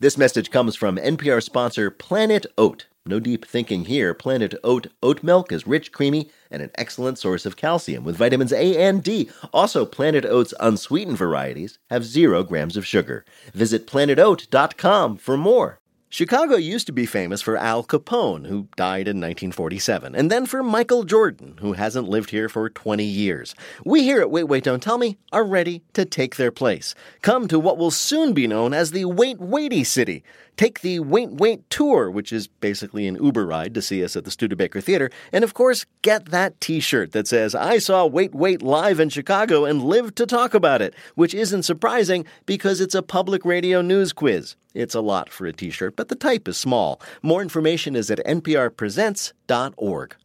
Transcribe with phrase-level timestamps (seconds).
[0.00, 2.86] This message comes from NPR sponsor Planet Oat.
[3.06, 4.12] No deep thinking here.
[4.12, 8.52] Planet Oat oat milk is rich, creamy, and an excellent source of calcium with vitamins
[8.52, 9.30] A and D.
[9.52, 13.24] Also, Planet Oat's unsweetened varieties have zero grams of sugar.
[13.52, 15.78] Visit planetoat.com for more.
[16.14, 20.62] Chicago used to be famous for Al Capone, who died in 1947, and then for
[20.62, 23.52] Michael Jordan, who hasn't lived here for 20 years.
[23.84, 26.94] We here at Wait, Wait, Don't Tell Me are ready to take their place.
[27.22, 30.22] Come to what will soon be known as the Wait, Waity City.
[30.56, 34.24] Take the Wait, Wait tour, which is basically an Uber ride to see us at
[34.24, 38.34] the Studebaker Theater, and of course, get that t shirt that says, I saw Wait,
[38.34, 42.94] Wait live in Chicago and lived to talk about it, which isn't surprising because it's
[42.94, 44.54] a public radio news quiz.
[44.74, 47.00] It's a lot for a t shirt, but the type is small.
[47.22, 50.16] More information is at nprpresents.org.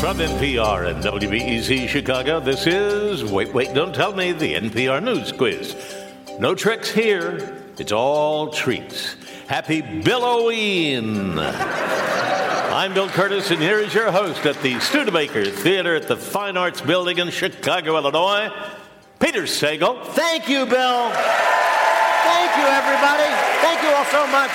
[0.00, 5.32] From NPR and WBEZ Chicago, this is Wait, Wait, Don't Tell Me, the NPR News
[5.32, 5.74] Quiz.
[6.38, 9.16] No tricks here, it's all treats.
[9.48, 11.36] Happy Billoween!
[12.72, 16.56] I'm Bill Kurtis, and here is your host at the Studebaker Theater at the Fine
[16.56, 18.52] Arts Building in Chicago, Illinois,
[19.18, 20.06] Peter Sagal.
[20.06, 21.10] Thank you, Bill.
[21.10, 23.30] Thank you, everybody.
[23.62, 24.52] Thank you all so much.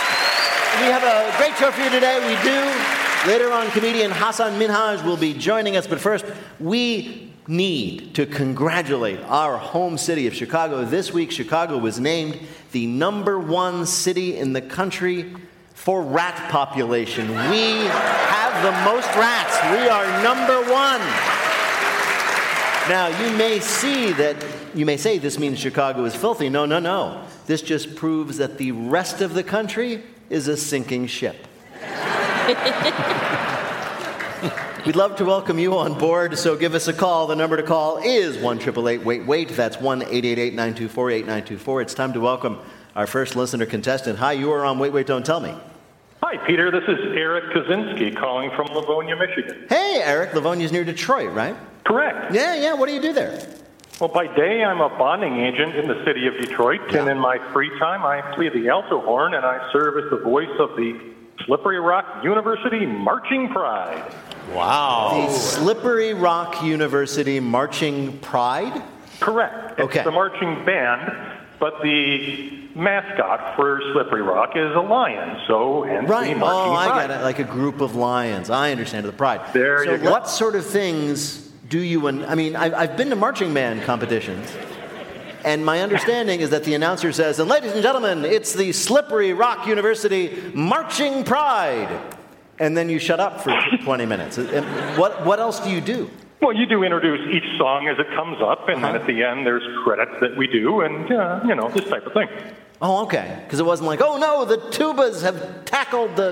[0.80, 2.18] We have a great show for you today.
[2.26, 3.03] We do.
[3.26, 6.26] Later on, comedian Hasan Minhaj will be joining us, but first,
[6.60, 10.84] we need to congratulate our home city of Chicago.
[10.84, 12.38] This week, Chicago was named
[12.74, 15.34] the number one city in the country
[15.74, 17.30] for rat population.
[17.30, 19.56] We have the most rats.
[19.72, 21.00] We are number one.
[22.90, 24.36] Now, you may see that,
[24.76, 26.50] you may say this means Chicago is filthy.
[26.50, 27.24] No, no, no.
[27.46, 31.48] This just proves that the rest of the country is a sinking ship.
[34.86, 37.26] We'd love to welcome you on board, so give us a call.
[37.28, 38.60] The number to call is 1
[39.06, 39.48] Wait Wait.
[39.48, 41.82] That's 1 888 924 8924.
[41.82, 42.60] It's time to welcome
[42.98, 44.20] our first listener contestant.
[44.20, 45.54] Hi, you are on Wait Wait Don't Tell Me.
[46.22, 46.70] Hi, Peter.
[46.70, 49.66] This is Eric Kaczynski calling from Livonia, Michigan.
[49.70, 50.34] Hey, Eric.
[50.34, 51.56] Livonia's near Detroit, right?
[51.86, 52.34] Correct.
[52.34, 52.74] Yeah, yeah.
[52.74, 53.40] What do you do there?
[54.02, 57.00] Well, by day, I'm a bonding agent in the city of Detroit, Yeah.
[57.04, 60.18] and in my free time, I play the alto horn and I serve as the
[60.18, 61.13] voice of the
[61.46, 64.14] Slippery Rock University Marching Pride.
[64.54, 65.26] Wow.
[65.28, 68.82] The Slippery Rock University Marching Pride?
[69.20, 69.80] Correct.
[69.80, 70.00] Okay.
[70.00, 71.12] It's the marching band,
[71.60, 76.34] but the mascot for Slippery Rock is a lion, so hence Right.
[76.34, 77.08] the marching Oh, I pride.
[77.08, 77.24] get it.
[77.24, 78.50] Like a group of lions.
[78.50, 79.42] I understand the pride.
[79.54, 80.12] There so you go.
[80.12, 81.38] what sort of things
[81.70, 84.48] do you, and I mean, I've, I've been to marching band competitions.
[85.46, 89.34] And my understanding is that the announcer says, and ladies and gentlemen, it's the Slippery
[89.34, 91.90] Rock University Marching Pride.
[92.60, 94.38] And then you shut up for 20 minutes.
[94.38, 94.66] And
[94.98, 96.10] What, what else do you do?
[96.42, 98.92] Well, you do introduce each song as it comes up, and Uh-huh.
[98.94, 102.06] then at the end there's credits that we do, and uh, you know this type
[102.06, 102.28] of thing.
[102.82, 103.40] Oh, okay.
[103.46, 106.32] Because it wasn't like, oh no, the tubas have tackled the.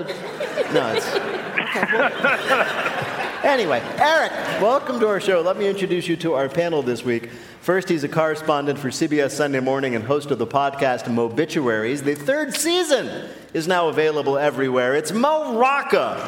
[0.74, 1.06] No, it's.
[1.72, 4.30] Okay, well- Anyway, Eric,
[4.62, 5.40] welcome to our show.
[5.40, 7.28] Let me introduce you to our panel this week.
[7.60, 12.04] First, he's a correspondent for CBS Sunday Morning and host of the podcast Mobituaries.
[12.04, 14.94] The third season is now available everywhere.
[14.94, 16.18] It's Mo Rocca.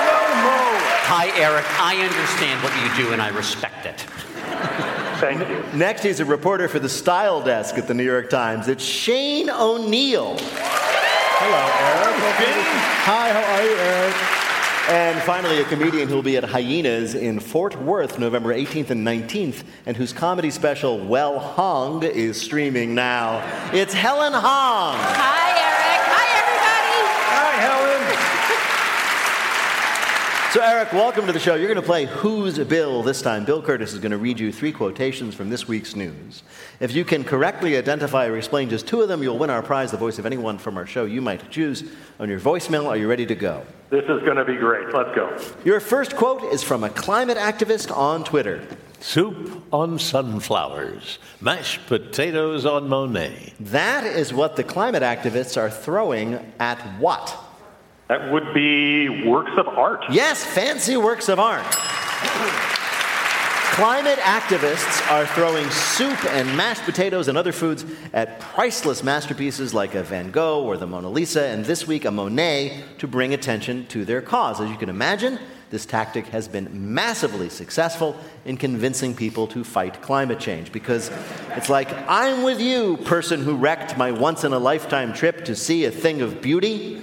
[0.00, 0.78] Hello, Mo.
[1.04, 1.66] Hi, Eric.
[1.78, 4.00] I understand what you do and I respect it.
[5.20, 5.78] Thank you.
[5.78, 8.68] Next, he's a reporter for the Style Desk at the New York Times.
[8.68, 10.34] It's Shane O'Neill.
[10.38, 11.58] Hello,
[11.92, 12.16] Eric.
[13.04, 14.41] Hi, how are you, Eric?
[14.88, 19.62] And finally, a comedian who'll be at Hyenas in Fort Worth November 18th and 19th,
[19.86, 23.40] and whose comedy special, Well Hung, is streaming now.
[23.72, 24.42] It's Helen Hong.
[24.42, 26.02] Hi, Eric.
[26.10, 26.26] Hi,
[27.30, 28.02] Hi, Helen.
[30.52, 31.54] So, Eric, welcome to the show.
[31.54, 33.46] You're going to play Who's Bill this time.
[33.46, 36.42] Bill Kurtis is going to read you three quotations from this week's news.
[36.78, 39.92] If you can correctly identify or explain just two of them, you'll win our prize,
[39.92, 41.84] the voice of anyone from our show you might choose.
[42.20, 43.64] On your voicemail, are you ready to go?
[43.88, 44.92] This is going to be great.
[44.92, 45.34] Let's go.
[45.64, 48.62] Your first quote is from a climate activist on Twitter.
[49.00, 53.54] Soup on sunflowers, mashed potatoes on Monet.
[53.58, 57.38] That is what the climate activists are throwing at what?
[58.12, 60.04] That would be works of art.
[60.10, 61.64] Yes, fancy works of art.
[63.72, 69.94] Climate activists are throwing soup and mashed potatoes and other foods at priceless masterpieces like
[69.94, 73.86] a Van Gogh or the Mona Lisa, and this week a Monet to bring attention
[73.86, 74.60] to their cause.
[74.60, 75.38] As you can imagine,
[75.70, 78.14] this tactic has been massively successful
[78.44, 81.10] in convincing people to fight climate change because
[81.56, 85.56] it's like, I'm with you, person who wrecked my once in a lifetime trip to
[85.56, 87.00] see a thing of beauty.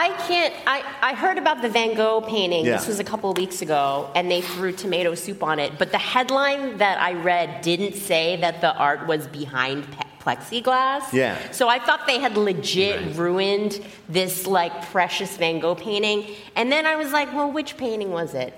[0.00, 0.54] I I can't.
[0.66, 2.64] I, I heard about the Van Gogh painting.
[2.64, 2.76] Yeah.
[2.76, 5.78] This was a couple of weeks ago, and they threw tomato soup on it.
[5.78, 11.12] But the headline that I read didn't say that the art was behind pe- plexiglass.
[11.12, 11.36] Yeah.
[11.52, 16.34] So I thought they had legit ruined this like precious Van Gogh painting.
[16.56, 18.54] And then I was like, well, which painting was it?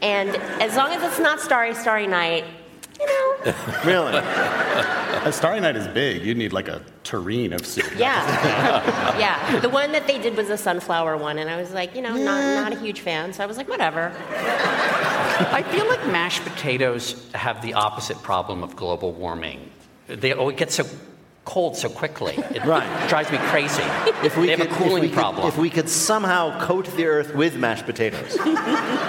[0.00, 2.44] And as long as it's not Starry Starry Night,
[2.98, 3.35] you know,
[3.84, 4.16] Really?
[4.16, 6.24] A Starry Night is big.
[6.24, 7.90] You'd need like a tureen of soup.
[7.96, 9.60] yeah, yeah.
[9.60, 12.14] The one that they did was a sunflower one, and I was like, you know,
[12.14, 13.32] not not a huge fan.
[13.32, 14.12] So I was like, whatever.
[14.28, 19.70] I feel like mashed potatoes have the opposite problem of global warming.
[20.06, 20.84] They oh, it gets so
[21.46, 22.34] cold so quickly.
[22.50, 23.08] It Right.
[23.08, 23.82] drives me crazy.
[24.22, 25.46] If we they have a cooling if we could- problem.
[25.48, 28.34] if we could somehow coat the earth with mashed potatoes,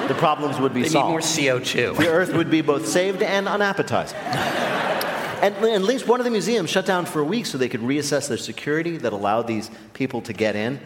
[0.08, 1.10] the problems would be they need solved.
[1.10, 1.96] more CO2.
[1.98, 4.18] the earth would be both saved and unappetizing.
[5.40, 7.82] And at least one of the museums shut down for a week so they could
[7.82, 10.80] reassess their security that allowed these people to get in.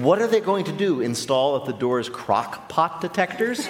[0.00, 1.00] What are they going to do?
[1.02, 3.68] Install at the doors crock pot detectors?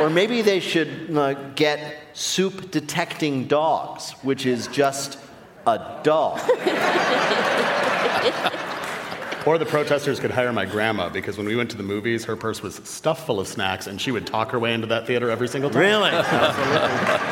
[0.00, 1.78] or maybe they should uh, get
[2.12, 5.18] soup detecting dogs, which is just
[5.66, 6.40] a dog.
[9.46, 12.34] Or the protesters could hire my grandma because when we went to the movies, her
[12.34, 15.30] purse was stuffed full of snacks and she would talk her way into that theater
[15.30, 15.82] every single time.
[15.82, 16.10] Really?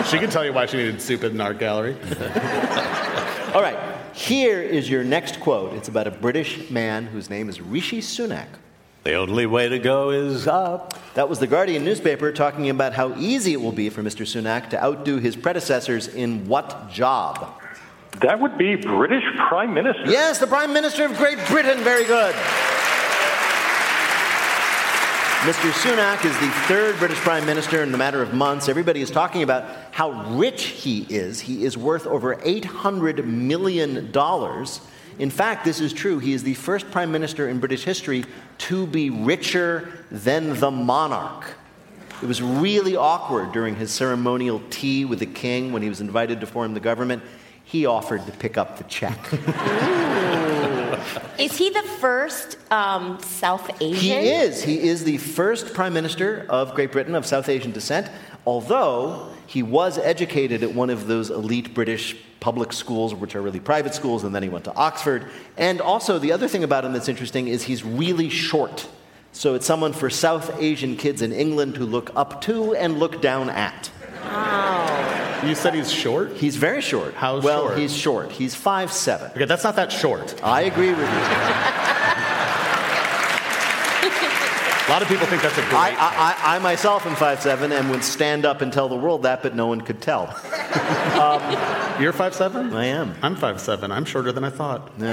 [0.08, 1.96] She could tell you why she needed soup at an art gallery.
[3.52, 3.76] All right,
[4.14, 5.74] here is your next quote.
[5.74, 8.46] It's about a British man whose name is Rishi Sunak.
[9.02, 10.94] The only way to go is up.
[11.14, 14.24] That was the Guardian newspaper talking about how easy it will be for Mr.
[14.24, 17.60] Sunak to outdo his predecessors in what job?
[18.20, 20.04] That would be British Prime Minister.
[20.06, 21.82] Yes, the Prime Minister of Great Britain.
[21.82, 22.34] Very good.
[25.44, 25.70] Mr.
[25.72, 28.68] Sunak is the third British Prime Minister in a matter of months.
[28.68, 31.38] Everybody is talking about how rich he is.
[31.40, 34.10] He is worth over $800 million.
[35.18, 36.18] In fact, this is true.
[36.18, 38.24] He is the first Prime Minister in British history
[38.58, 41.44] to be richer than the monarch.
[42.22, 46.40] It was really awkward during his ceremonial tea with the king when he was invited
[46.40, 47.22] to form the government.
[47.74, 49.18] He offered to pick up the check.
[51.40, 54.00] Is he the first um, South Asian?
[54.00, 54.62] He is.
[54.62, 58.08] He is the first prime minister of Great Britain of South Asian descent,
[58.46, 63.58] although he was educated at one of those elite British public schools, which are really
[63.58, 65.26] private schools, and then he went to Oxford.
[65.56, 68.86] And also, the other thing about him that's interesting is he's really short.
[69.32, 73.20] So it's someone for South Asian kids in England to look up to and look
[73.20, 73.90] down at.
[75.48, 76.32] You said he's short?
[76.32, 77.14] He's very short.
[77.14, 77.78] How well, short?
[77.78, 78.32] he's short.
[78.32, 79.30] He's five seven.
[79.32, 80.42] Okay, that's not that short.
[80.42, 81.04] I agree with you.
[84.86, 85.72] A lot of people think that's a great.
[85.74, 88.94] I, I, I, I myself am five seven and would stand up and tell the
[88.96, 90.24] world that, but no one could tell.
[91.18, 91.40] Um,
[92.02, 92.74] you're five seven.
[92.74, 93.14] I am.
[93.22, 93.90] I'm five seven.
[93.90, 94.90] I'm shorter than I thought.
[94.98, 95.08] Shane!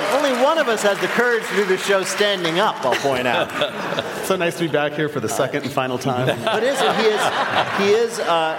[0.14, 3.26] Only one of us has the courage to do the show standing up, I'll point
[3.26, 3.50] out.
[4.24, 6.40] So nice to be back here for the second and final time.
[6.44, 6.96] But is it?
[6.96, 7.20] He is,
[7.76, 8.56] he is, uh,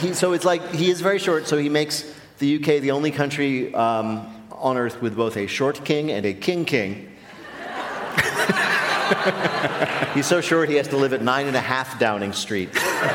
[0.00, 2.04] he, so it's like, he is very short, so he makes
[2.38, 6.32] the UK the only country um, on earth with both a short king and a
[6.32, 7.08] king king.
[10.14, 12.70] He's so short he has to live at nine and a half Downing Street.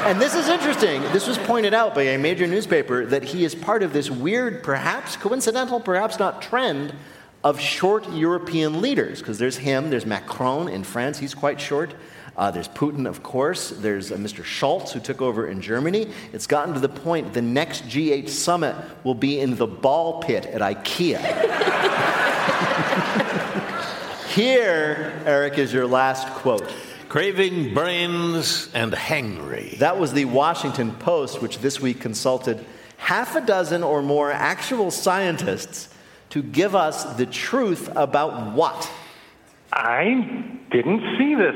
[0.05, 1.01] And this is interesting.
[1.13, 4.61] This was pointed out by a major newspaper that he is part of this weird,
[4.61, 6.93] perhaps coincidental, perhaps not trend
[7.43, 9.19] of short European leaders.
[9.19, 11.93] Because there's him, there's Macron in France, he's quite short.
[12.35, 13.69] Uh, there's Putin, of course.
[13.69, 14.43] There's uh, Mr.
[14.43, 16.07] Scholz, who took over in Germany.
[16.31, 20.47] It's gotten to the point the next G8 summit will be in the ball pit
[20.47, 21.19] at IKEA.
[24.33, 26.67] Here, Eric, is your last quote.
[27.07, 29.77] Craving brains and hangry.
[29.77, 32.65] That was the Washington Post, which this week consulted
[32.97, 35.92] half a dozen or more actual scientists
[36.33, 38.89] to give us the truth about what?
[39.71, 41.53] I didn't see this.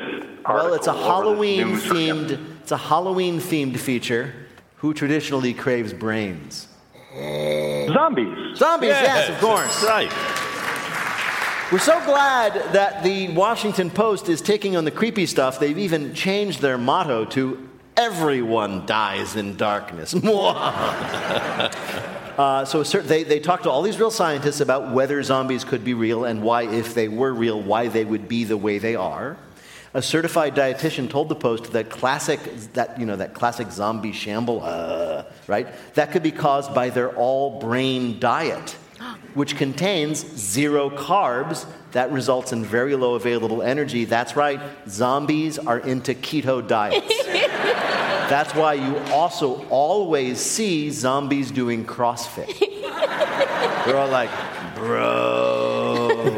[0.48, 2.16] Well, it's a article or this Halloween news reel.
[2.16, 2.60] themed.
[2.62, 4.36] It's a Halloween themed feature.
[4.76, 6.68] Who traditionally craves brains?
[7.12, 8.56] Zombies.
[8.56, 9.84] Zombies, yes, of course.
[9.84, 10.12] Right.
[11.72, 15.60] We're so glad that the Washington Post is taking on the creepy stuff.
[15.60, 17.68] They've even changed their motto to
[17.98, 20.14] "Everyone dies in darkness."
[22.38, 25.84] Uh, so cer- they, they talked to all these real scientists about whether zombies could
[25.84, 28.96] be real and why, if they were real, why they would be the way they
[28.96, 29.38] are.
[29.96, 32.40] A certified dietitian told the Post that classic,
[32.74, 35.68] that you know, that classic zombie shamble, uh, right?
[35.96, 38.72] That could be caused by their all-brain diet,
[39.34, 41.66] which contains zero carbs.
[41.98, 44.06] That results in very low available energy.
[44.06, 47.26] That's right, zombies are into keto diets.
[48.30, 52.60] That's why you also always see zombies doing CrossFit.
[53.86, 54.30] They're all like,
[54.76, 56.10] bro.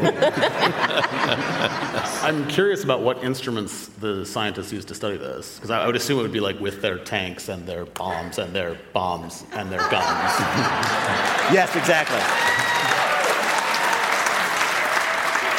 [2.22, 6.20] I'm curious about what instruments the scientists use to study this, because I would assume
[6.20, 9.80] it would be like with their tanks and their bombs and their bombs and their
[9.90, 10.40] guns.
[11.52, 12.69] Yes, exactly.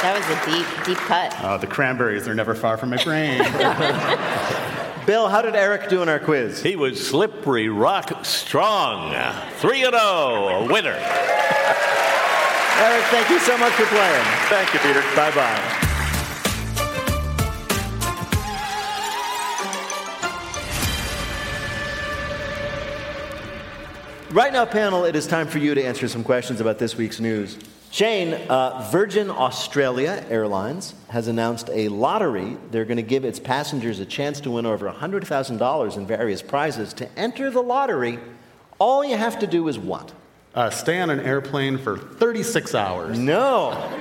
[0.02, 1.40] That was a deep, deep cut.
[1.40, 3.38] Uh, the cranberries are never far from my brain.
[5.06, 6.64] Bill, how did Eric do in our quiz?
[6.64, 9.14] He was slippery rock strong.
[9.58, 10.98] 3 0, a winner.
[12.80, 14.26] Eric, thank you so much for playing.
[14.50, 15.02] Thank you, Peter.
[15.16, 15.78] Bye bye.
[24.32, 27.20] Right now, panel, it is time for you to answer some questions about this week's
[27.20, 27.60] news.
[27.92, 32.56] Shane, uh, Virgin Australia Airlines has announced a lottery.
[32.72, 36.94] They're going to give its passengers a chance to win over $100,000 in various prizes.
[36.94, 38.18] To enter the lottery,
[38.80, 40.14] all you have to do is what?
[40.56, 43.20] Uh, stay on an airplane for 36 hours.
[43.20, 43.92] No.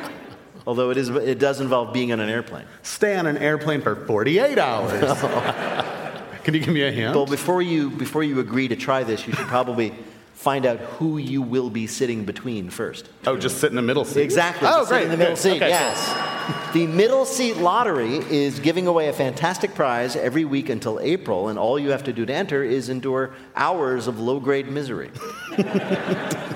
[0.69, 2.67] Although it, is, it does involve being on an airplane.
[2.85, 5.21] Stay on an airplane for 48 hours.
[6.45, 7.17] Can you give me a hint?
[7.17, 9.93] Well, before you, before you agree to try this, you should probably
[10.41, 13.11] find out who you will be sitting between first.
[13.27, 14.23] Oh, just sit in the middle seat.
[14.23, 14.67] Exactly.
[14.67, 15.05] Oh, just sit great.
[15.05, 15.39] In the middle good.
[15.39, 16.73] seat, Okay, yes.
[16.73, 21.59] The middle seat lottery is giving away a fantastic prize every week until April, and
[21.59, 25.11] all you have to do to enter is endure hours of low grade misery.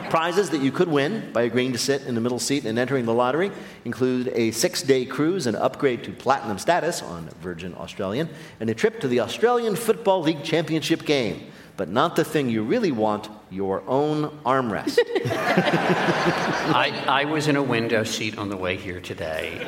[0.08, 3.04] Prizes that you could win by agreeing to sit in the middle seat and entering
[3.04, 3.52] the lottery
[3.84, 8.74] include a six day cruise and upgrade to platinum status on Virgin Australian, and a
[8.74, 11.50] trip to the Australian Football League Championship game.
[11.76, 14.98] But not the thing you really want your own armrest.
[15.26, 19.66] I, I was in a window seat on the way here today,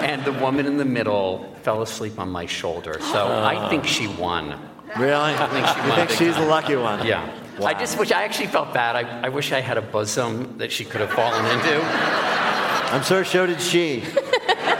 [0.00, 2.98] and the woman in the middle fell asleep on my shoulder.
[3.00, 4.58] So I think she won.
[4.98, 5.14] really?
[5.14, 6.48] I think she You won think big she's the time.
[6.48, 7.06] lucky one?
[7.06, 7.40] Yeah.
[7.64, 8.96] I just wish, I actually felt bad.
[8.96, 13.24] I, I wish I had a bosom that she could have fallen into, I'm sure
[13.24, 14.02] so did she.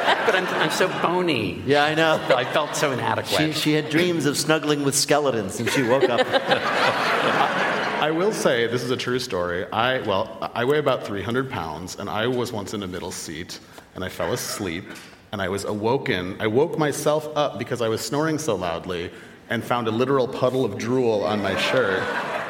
[0.26, 1.62] but I'm, I'm so bony.
[1.66, 2.20] Yeah, I know.
[2.34, 3.54] I felt so inadequate.
[3.54, 6.20] She, she had dreams of snuggling with skeletons and she woke up.
[8.02, 9.64] I will say this is a true story.
[9.72, 13.60] I well, I weigh about 300 pounds, and I was once in a middle seat,
[13.94, 14.84] and I fell asleep,
[15.32, 16.36] and I was awoken.
[16.38, 19.10] I woke myself up because I was snoring so loudly,
[19.48, 22.02] and found a literal puddle of drool on my shirt.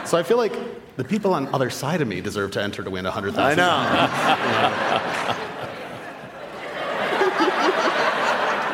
[0.08, 0.56] So I feel like
[0.96, 3.40] the people on the other side of me deserve to enter to win 100,000.
[3.40, 3.64] I know.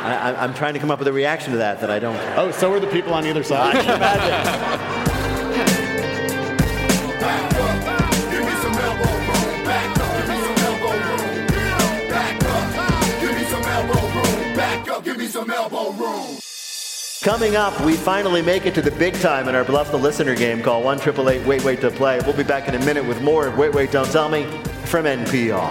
[0.03, 2.17] I, I- I'm trying to come up with a reaction to that that I don't.
[2.37, 3.75] Oh, so are the people on either side.
[3.75, 3.87] Give
[8.45, 9.65] me some elbow room.
[9.65, 10.17] Back up.
[10.17, 11.47] Give me some elbow room.
[12.09, 12.75] Back up.
[13.21, 14.57] Give me some elbow room.
[14.57, 15.05] Back up.
[15.05, 16.39] Give me some elbow room.
[17.23, 20.35] Coming up, we finally make it to the big time in our Bluff the Listener
[20.35, 20.63] game.
[20.63, 22.19] Call 1 888 Wait Wait to play.
[22.25, 24.47] We'll be back in a minute with more of Wait Wait Don't Tell Me
[24.87, 25.71] from NPR.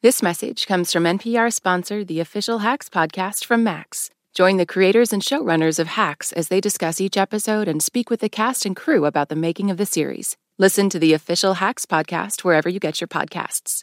[0.00, 4.10] This message comes from NPR sponsor, the official Hacks podcast from Max.
[4.32, 8.20] Join the creators and showrunners of Hacks as they discuss each episode and speak with
[8.20, 10.36] the cast and crew about the making of the series.
[10.56, 13.82] Listen to the official Hacks podcast wherever you get your podcasts.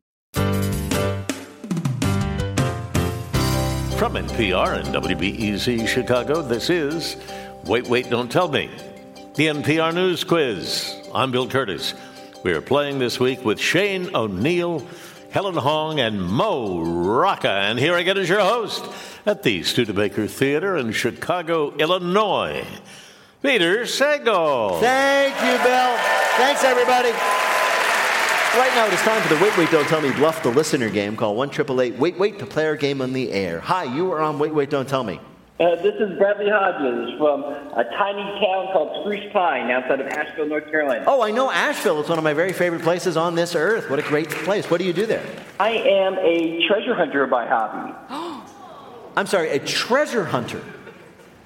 [4.01, 7.17] From NPR and WBEZ Chicago, this is
[7.65, 8.67] Wait, Wait, Don't Tell Me,
[9.35, 10.95] the NPR News Quiz.
[11.13, 11.93] I'm Bill Kurtis.
[12.43, 14.83] We are playing this week with Shane O'Neill,
[15.29, 17.51] Helen Hong, and Mo Rocca.
[17.51, 18.83] And here again is your host
[19.27, 22.65] at the Studebaker Theater in Chicago, Illinois,
[23.43, 24.79] Peter Sagal.
[24.79, 25.95] Thank you, Bill.
[26.37, 27.11] Thanks, everybody.
[28.53, 30.89] Right now, it is time for the Wait, Wait, Don't Tell Me Bluff the Listener
[30.89, 31.15] game.
[31.15, 33.61] Call 1 888 Wait, Wait to play our game on the air.
[33.61, 35.21] Hi, you are on Wait, Wait, Don't Tell Me.
[35.59, 40.47] Uh, this is Bradley Hodges from a tiny town called Spruce Pine outside of Asheville,
[40.47, 41.05] North Carolina.
[41.07, 42.01] Oh, I know Asheville.
[42.01, 43.89] It's one of my very favorite places on this earth.
[43.89, 44.69] What a great place.
[44.69, 45.23] What do you do there?
[45.59, 47.93] I am a treasure hunter by hobby.
[49.15, 50.61] I'm sorry, a treasure hunter.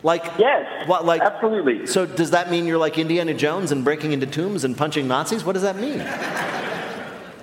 [0.01, 0.87] Like Yes.
[0.87, 1.05] what?
[1.05, 1.85] Like absolutely.
[1.85, 5.43] So does that mean you're like Indiana Jones and breaking into tombs and punching Nazis?
[5.43, 5.99] What does that mean?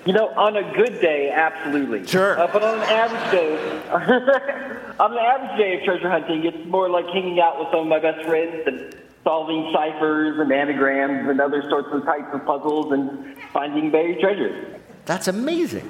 [0.05, 2.05] You know, on a good day, absolutely.
[2.07, 2.39] Sure.
[2.39, 3.83] Uh, but on an average day,
[4.99, 7.87] on an average day of treasure hunting, it's more like hanging out with some of
[7.87, 12.93] my best friends and solving ciphers and anagrams and other sorts of types of puzzles
[12.93, 14.81] and finding buried treasures.
[15.05, 15.89] That's amazing.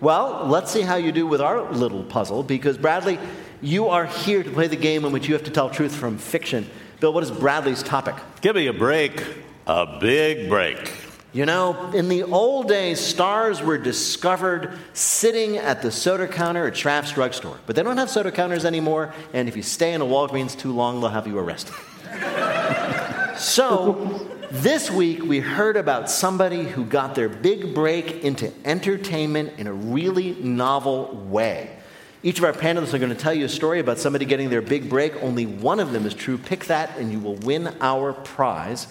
[0.00, 3.20] Well, let's see how you do with our little puzzle because Bradley,
[3.60, 6.18] you are here to play the game in which you have to tell truth from
[6.18, 6.68] fiction.
[6.98, 8.16] Bill, what is Bradley's topic?
[8.40, 9.24] Give me a break.
[9.68, 10.92] A big break.
[11.34, 16.74] You know, in the old days, stars were discovered sitting at the soda counter at
[16.74, 17.58] Schraff's drugstore.
[17.64, 20.72] But they don't have soda counters anymore, and if you stay in a Walgreens too
[20.72, 21.74] long, they'll have you arrested.
[23.38, 29.66] so, this week we heard about somebody who got their big break into entertainment in
[29.66, 31.78] a really novel way.
[32.22, 34.60] Each of our panelists are going to tell you a story about somebody getting their
[34.60, 35.16] big break.
[35.22, 36.36] Only one of them is true.
[36.36, 38.86] Pick that, and you will win our prize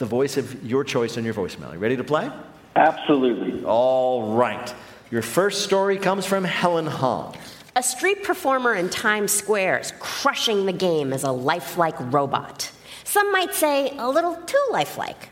[0.00, 1.72] the voice of your choice on your voicemail.
[1.72, 2.30] You ready to play?
[2.74, 3.62] Absolutely.
[3.64, 4.74] All right.
[5.10, 7.36] Your first story comes from Helen Hong.
[7.76, 12.72] A street performer in Times Square is crushing the game as a lifelike robot.
[13.04, 15.28] Some might say a little too lifelike.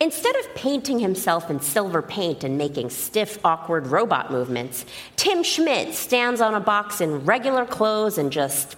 [0.00, 4.84] Instead of painting himself in silver paint and making stiff, awkward robot movements,
[5.16, 8.76] Tim Schmidt stands on a box in regular clothes and just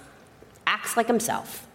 [0.67, 1.67] acts like himself.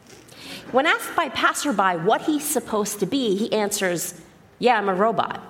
[0.72, 4.20] When asked by passerby what he's supposed to be, he answers,
[4.60, 5.42] Yeah, I'm a robot.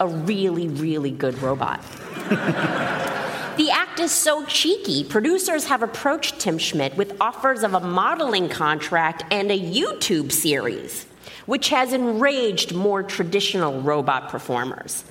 [0.00, 1.80] A really, really good robot.
[2.28, 8.48] the act is so cheeky, producers have approached Tim Schmidt with offers of a modeling
[8.48, 11.06] contract and a YouTube series,
[11.46, 15.04] which has enraged more traditional robot performers.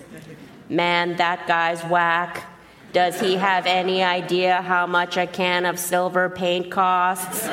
[0.68, 2.51] Man, that guy's whack.
[2.94, 7.46] Does he have any idea how much a can of silver paint costs?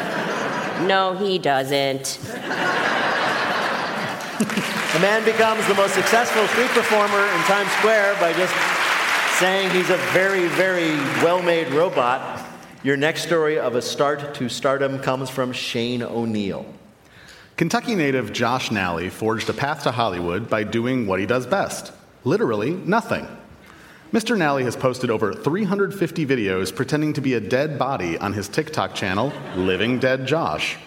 [0.83, 2.19] No, he doesn't.
[4.95, 8.53] A man becomes the most successful street performer in Times Square by just
[9.39, 12.45] saying he's a very, very well made robot.
[12.83, 16.67] Your next story of a start to stardom comes from Shane O'Neill.
[17.57, 21.93] Kentucky native Josh Nally forged a path to Hollywood by doing what he does best
[22.25, 23.27] literally nothing.
[24.13, 24.39] Mr.
[24.39, 28.95] Nally has posted over 350 videos pretending to be a dead body on his TikTok
[28.95, 30.79] channel, Living Dead Josh.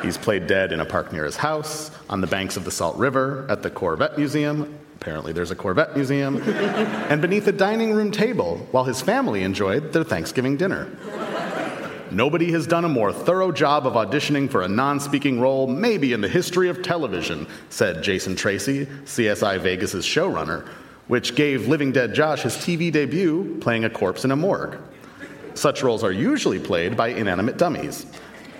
[0.00, 2.96] He's played dead in a park near his house, on the banks of the Salt
[2.98, 4.78] River, at the Corvette Museum.
[4.94, 6.40] Apparently, there's a Corvette Museum.
[7.10, 10.88] and beneath a dining room table while his family enjoyed their Thanksgiving dinner.
[12.12, 16.12] Nobody has done a more thorough job of auditioning for a non speaking role, maybe
[16.12, 20.68] in the history of television, said Jason Tracy, CSI Vegas' showrunner,
[21.08, 24.78] which gave Living Dead Josh his TV debut playing a corpse in a morgue.
[25.54, 28.06] Such roles are usually played by inanimate dummies.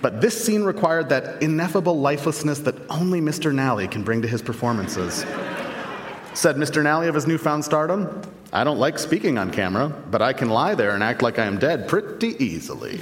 [0.03, 3.55] But this scene required that ineffable lifelessness that only Mr.
[3.55, 5.25] Nally can bring to his performances.
[6.35, 6.83] Said Mr.
[6.83, 8.21] Nally of his newfound stardom,
[8.53, 11.47] I don't like speaking on camera, but I can lie there and act like I
[11.47, 12.97] am dead pretty easily.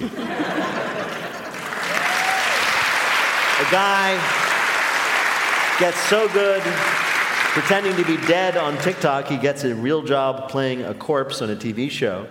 [3.58, 4.14] A guy
[5.78, 6.62] gets so good
[7.52, 11.50] pretending to be dead on TikTok, he gets a real job playing a corpse on
[11.50, 12.26] a TV show.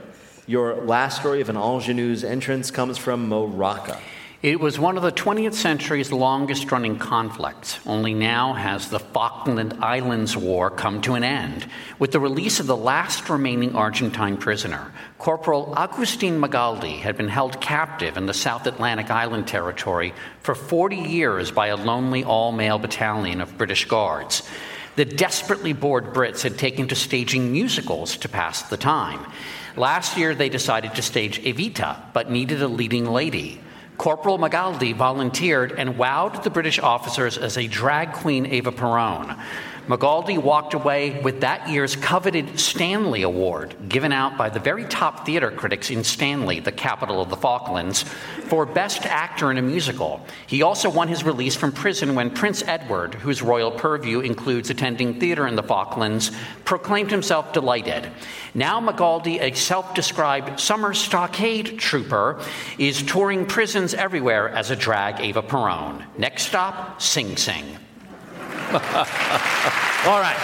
[0.48, 4.00] Your last story of an ingenue's entrance comes from Mo Rocca.
[4.42, 7.80] It was one of the 20th century's longest running conflicts.
[7.86, 11.68] Only now has the Falkland Islands War come to an end
[12.00, 14.92] with the release of the last remaining Argentine prisoner.
[15.20, 20.96] Corporal Agustin Magaldi had been held captive in the South Atlantic Island Territory for 40
[20.96, 24.42] years by a lonely all male battalion of British Guards.
[24.96, 29.26] The desperately bored Brits had taken to staging musicals to pass the time.
[29.78, 33.62] Last year, they decided to stage Evita, but needed a leading lady.
[33.98, 39.40] Corporal Magaldi volunteered and wowed the British officers as a drag queen Eva Perón.
[39.88, 45.26] Magaldi walked away with that year's coveted Stanley Award, given out by the very top
[45.26, 50.26] theater critics in Stanley, the capital of the Falklands, for Best Actor in a Musical.
[50.46, 55.20] He also won his release from prison when Prince Edward, whose royal purview includes attending
[55.20, 56.32] theater in the Falklands,
[56.64, 58.08] proclaimed himself delighted.
[58.54, 62.40] Now, Magaldi, a self described summer stockade trooper,
[62.78, 66.06] is touring prisons everywhere as a drag Eva Perón.
[66.18, 67.78] Next stop, Sing Sing.
[70.06, 70.38] All right.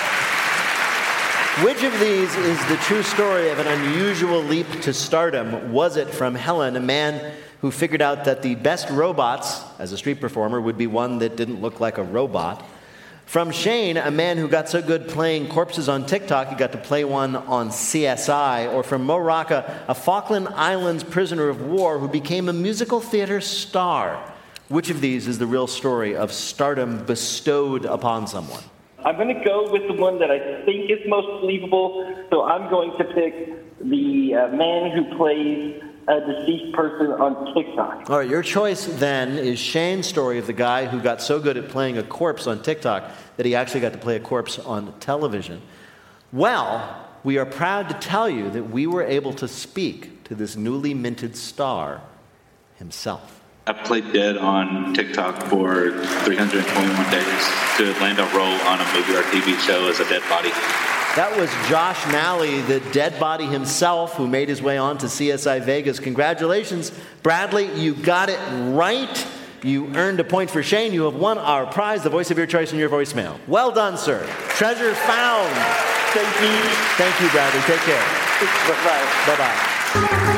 [1.64, 5.74] Which of these is the true story of an unusual leap to stardom?
[5.74, 9.98] Was it from Helen, a man who figured out that the best robots as a
[9.98, 12.64] street performer would be one that didn't look like a robot?
[13.26, 16.78] From Shane, a man who got so good playing corpses on TikTok, he got to
[16.78, 18.72] play one on CSI.
[18.72, 23.42] Or from Mo Rocca, a Falkland Islands prisoner of war who became a musical theater
[23.42, 24.32] star.
[24.70, 28.64] Which of these is the real story of stardom bestowed upon someone?
[29.06, 32.26] I'm going to go with the one that I think is most believable.
[32.30, 38.10] So I'm going to pick the uh, man who plays a deceased person on TikTok.
[38.10, 41.56] All right, your choice then is Shane's story of the guy who got so good
[41.56, 44.98] at playing a corpse on TikTok that he actually got to play a corpse on
[45.00, 45.62] television.
[46.34, 50.58] Well, we are proud to tell you that we were able to speak to this
[50.58, 52.02] newly minted star
[52.76, 53.37] himself.
[53.68, 55.92] I played dead on TikTok for
[56.24, 57.26] 321 days
[57.76, 60.52] to land a role on a movie or TV show as a dead body.
[61.18, 65.62] That was Josh Nally, the dead body himself, who made his way on to CSI
[65.64, 66.00] Vegas.
[66.00, 67.70] Congratulations, Bradley.
[67.78, 68.40] You got it
[68.74, 69.28] right.
[69.64, 70.94] You earned a point for Shane.
[70.94, 73.38] You have won our prize, the voice of your choice in your voicemail.
[73.48, 74.26] Well done, sir.
[74.52, 75.54] Treasure found.
[76.14, 76.70] Thank you.
[76.96, 77.60] Thank you, Bradley.
[77.62, 78.06] Take care.
[79.28, 80.36] Bye-bye.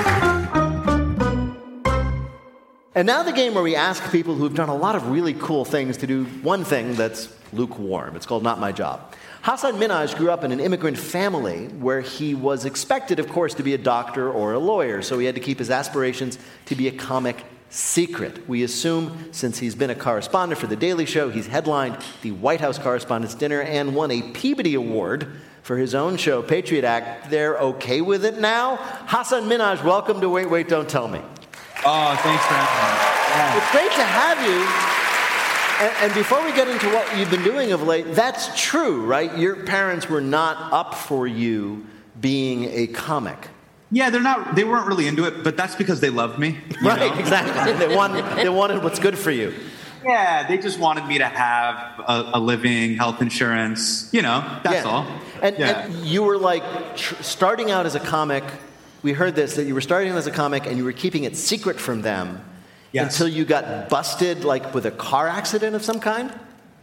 [2.96, 5.64] And now the game where we ask people who've done a lot of really cool
[5.64, 8.16] things to do one thing that's lukewarm.
[8.16, 9.14] It's called Not My Job.
[9.44, 13.64] Hasan Minhaj grew up in an immigrant family where he was expected, of course, to
[13.64, 16.88] be a doctor or a lawyer, so he had to keep his aspirations to be
[16.88, 18.50] a comic secret.
[18.50, 22.60] We assume, since he's been a correspondent for The Daily Show, he's headlined the White
[22.60, 25.28] House Correspondents' Dinner and won a Peabody Award
[25.62, 27.30] for his own show, Patriot Act.
[27.30, 28.78] They're okay with it now?
[29.08, 31.22] Hasan Minhaj, welcome to Wait, Wait, Don't Tell Me.
[31.86, 33.62] Oh, thanks for having me.
[33.62, 34.60] It's great to have you.
[35.88, 39.38] And, and before we get into what you've been doing of late, that's true, right?
[39.38, 41.86] Your parents were not up for you
[42.20, 43.48] being a comic.
[43.92, 44.56] Yeah, they're not.
[44.56, 46.58] They weren't really into it, but that's because they loved me.
[46.70, 47.20] you Right, know?
[47.20, 47.74] exactly.
[47.74, 49.54] They wanted, they wanted what's good for you.
[50.06, 54.10] Yeah, they just wanted me to have a, a living, health insurance.
[54.14, 54.92] You know, that's Yeah.
[54.92, 55.08] all.
[55.42, 55.86] And, yeah.
[55.86, 56.64] and you were like
[56.98, 58.44] tr- starting out as a comic.
[59.02, 61.36] We heard this that you were starting as a comic and you were keeping it
[61.38, 62.44] secret from them
[62.92, 63.14] Yes.
[63.14, 66.34] until you got busted, like with a car accident of some kind.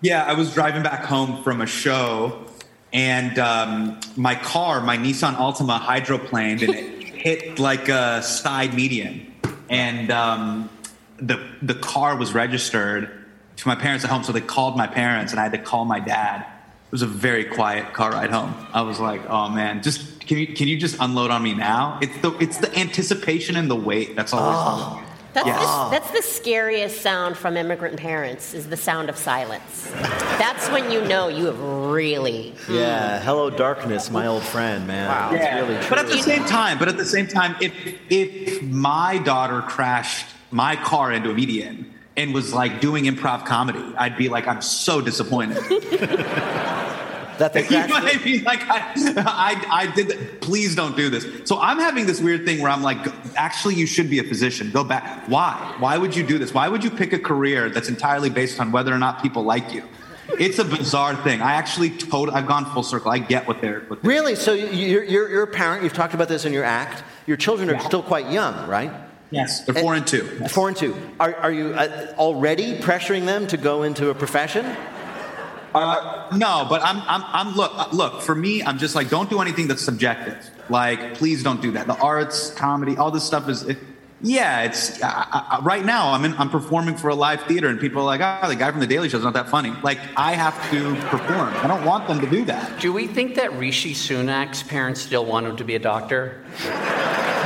[0.03, 2.47] Yeah, I was driving back home from a show,
[2.93, 9.35] and um, my car, my Nissan Altima, hydroplaned, and it hit like a side median,
[9.69, 10.71] and um,
[11.17, 13.11] the the car was registered
[13.57, 15.85] to my parents at home, so they called my parents, and I had to call
[15.87, 16.43] my dad.
[16.43, 18.55] It was a very quiet car ride home.
[18.73, 21.99] I was like, "Oh man, just can you can you just unload on me now?"
[22.03, 24.57] It's the it's the anticipation and the wait that's always.
[24.59, 25.03] Oh.
[25.33, 25.59] That's, Yes.
[25.61, 25.89] the, oh.
[25.91, 29.87] that's the scariest sound from immigrant parents is the sound of silence.
[30.39, 32.53] That's when you know you have really.
[32.65, 32.75] Hmm.
[32.77, 33.21] Yeah.
[33.21, 35.07] Hello, darkness, my old friend, man.
[35.09, 35.33] Wow.
[35.35, 35.57] It's Yeah.
[35.61, 35.91] really true.
[35.91, 37.75] But at the same time, but at the same time, if
[38.09, 43.85] if my daughter crashed my car into a median and was like doing improv comedy,
[43.99, 45.59] I'd be like, I'm so disappointed.
[47.39, 48.45] that they you know what I mean?
[48.45, 50.09] Like, I, I, I did.
[50.09, 50.41] That.
[50.41, 51.27] Please don't do this.
[51.49, 52.99] So I'm having this weird thing where I'm like,
[53.37, 54.71] actually, you should be a physician.
[54.71, 55.29] Go back.
[55.29, 55.75] Why?
[55.79, 56.55] Why would you do this?
[56.55, 59.73] Why would you pick a career that's entirely based on whether or not people like
[59.73, 59.83] you?
[60.39, 61.41] It's a bizarre thing.
[61.41, 62.31] I actually told.
[62.31, 63.11] I've gone full circle.
[63.11, 63.81] I get what they're.
[63.81, 64.35] What they're Really?
[64.35, 65.83] So you- you're, you're, you're a parent.
[65.85, 67.05] You've talked about this in your act.
[67.27, 68.93] Your children are still quite young, right?
[69.31, 70.25] yes, they're four and two.
[70.49, 70.95] Four and two.
[71.19, 74.65] Are, are you uh, already pressuring them to go into a profession?
[75.77, 79.43] Uh, no, but I'm, I'm, I'm look, look, for me, I'm just like, don't do
[79.43, 80.39] anything that's subjective.
[80.71, 81.87] Like, please don't do that.
[81.87, 83.77] The arts, comedy, all this stuff is, it,
[84.23, 87.79] yeah, it's, I, I, right now, I'm in, I'm performing for a live theater and
[87.79, 89.73] people are like, oh, the guy from The Daily Show's not that funny.
[89.83, 91.53] Like, I have to perform.
[91.57, 92.81] I don't want them to do that.
[92.81, 96.43] Do we think that Rishi Sunak's parents still want him to be a doctor?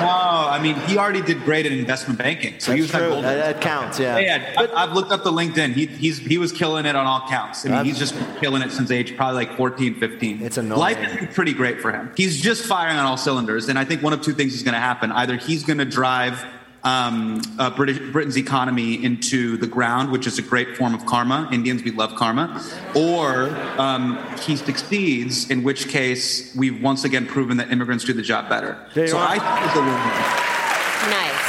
[0.00, 2.58] No, I mean, he already did great in investment banking.
[2.60, 3.14] So he was That's that true.
[3.16, 3.36] golden.
[3.36, 4.18] That, that counts, yeah.
[4.18, 5.74] Yeah, I, I've looked up the LinkedIn.
[5.74, 7.66] He, he's, he was killing it on all counts.
[7.66, 10.42] I mean, he's just killing it since age probably like 14, 15.
[10.42, 10.80] It's annoying.
[10.80, 12.12] Life has been pretty great for him.
[12.16, 13.68] He's just firing on all cylinders.
[13.68, 15.10] And I think one of two things is going to happen.
[15.12, 16.46] Either he's going to drive
[16.84, 21.48] um, uh, British, Britain's economy into the ground, which is a great form of karma.
[21.52, 22.62] Indians, we love karma.
[22.94, 28.22] Or um, he succeeds, in which case we've once again proven that immigrants do the
[28.22, 28.78] job better.
[28.94, 29.28] There you so are.
[29.28, 31.10] I think it's a win-win.
[31.10, 31.46] Nice.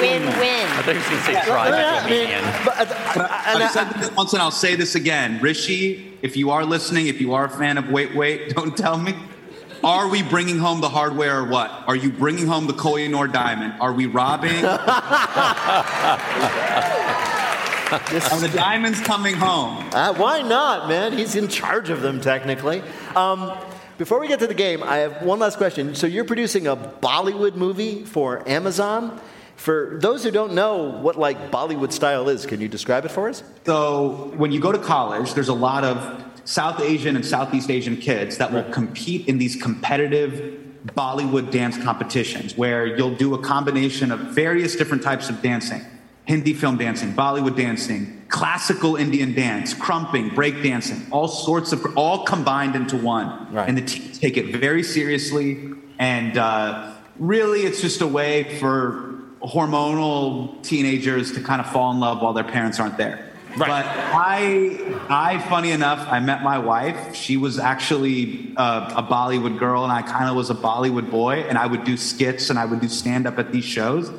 [0.00, 0.66] Win-win.
[0.70, 2.44] I think you say Yeah, try I to mean, comedian.
[2.64, 5.38] but, uh, I've I- said this once and I'll say this again.
[5.40, 8.96] Rishi, if you are listening, if you are a fan of Wait Wait, don't tell
[8.98, 9.14] me.
[9.84, 11.70] Are we bringing home the hardware or what?
[11.86, 13.74] Are you bringing home the Koh-i-Noor diamond?
[13.82, 14.64] Are we robbing?
[14.64, 14.80] Are
[18.40, 19.86] the diamonds coming home?
[19.92, 21.12] Uh, why not, man?
[21.12, 22.82] He's in charge of them, technically.
[23.14, 23.58] Um,
[23.98, 25.94] before we get to the game, I have one last question.
[25.94, 29.20] So, you're producing a Bollywood movie for Amazon.
[29.56, 33.28] For those who don't know what like Bollywood style is, can you describe it for
[33.28, 33.42] us?
[33.66, 37.96] So when you go to college, there's a lot of South Asian and Southeast Asian
[37.96, 44.12] kids that will compete in these competitive Bollywood dance competitions where you'll do a combination
[44.12, 45.82] of various different types of dancing.
[46.26, 52.24] Hindi film dancing, Bollywood dancing, classical Indian dance, krumping, break dancing, all sorts of, all
[52.24, 53.52] combined into one.
[53.52, 53.68] Right.
[53.68, 55.70] And the teens take it very seriously.
[55.98, 62.00] And uh, really, it's just a way for hormonal teenagers to kind of fall in
[62.00, 63.33] love while their parents aren't there.
[63.56, 63.68] Right.
[63.68, 67.14] But I, I, funny enough, I met my wife.
[67.14, 71.44] She was actually uh, a Bollywood girl, and I kind of was a Bollywood boy.
[71.48, 74.10] And I would do skits and I would do stand up at these shows.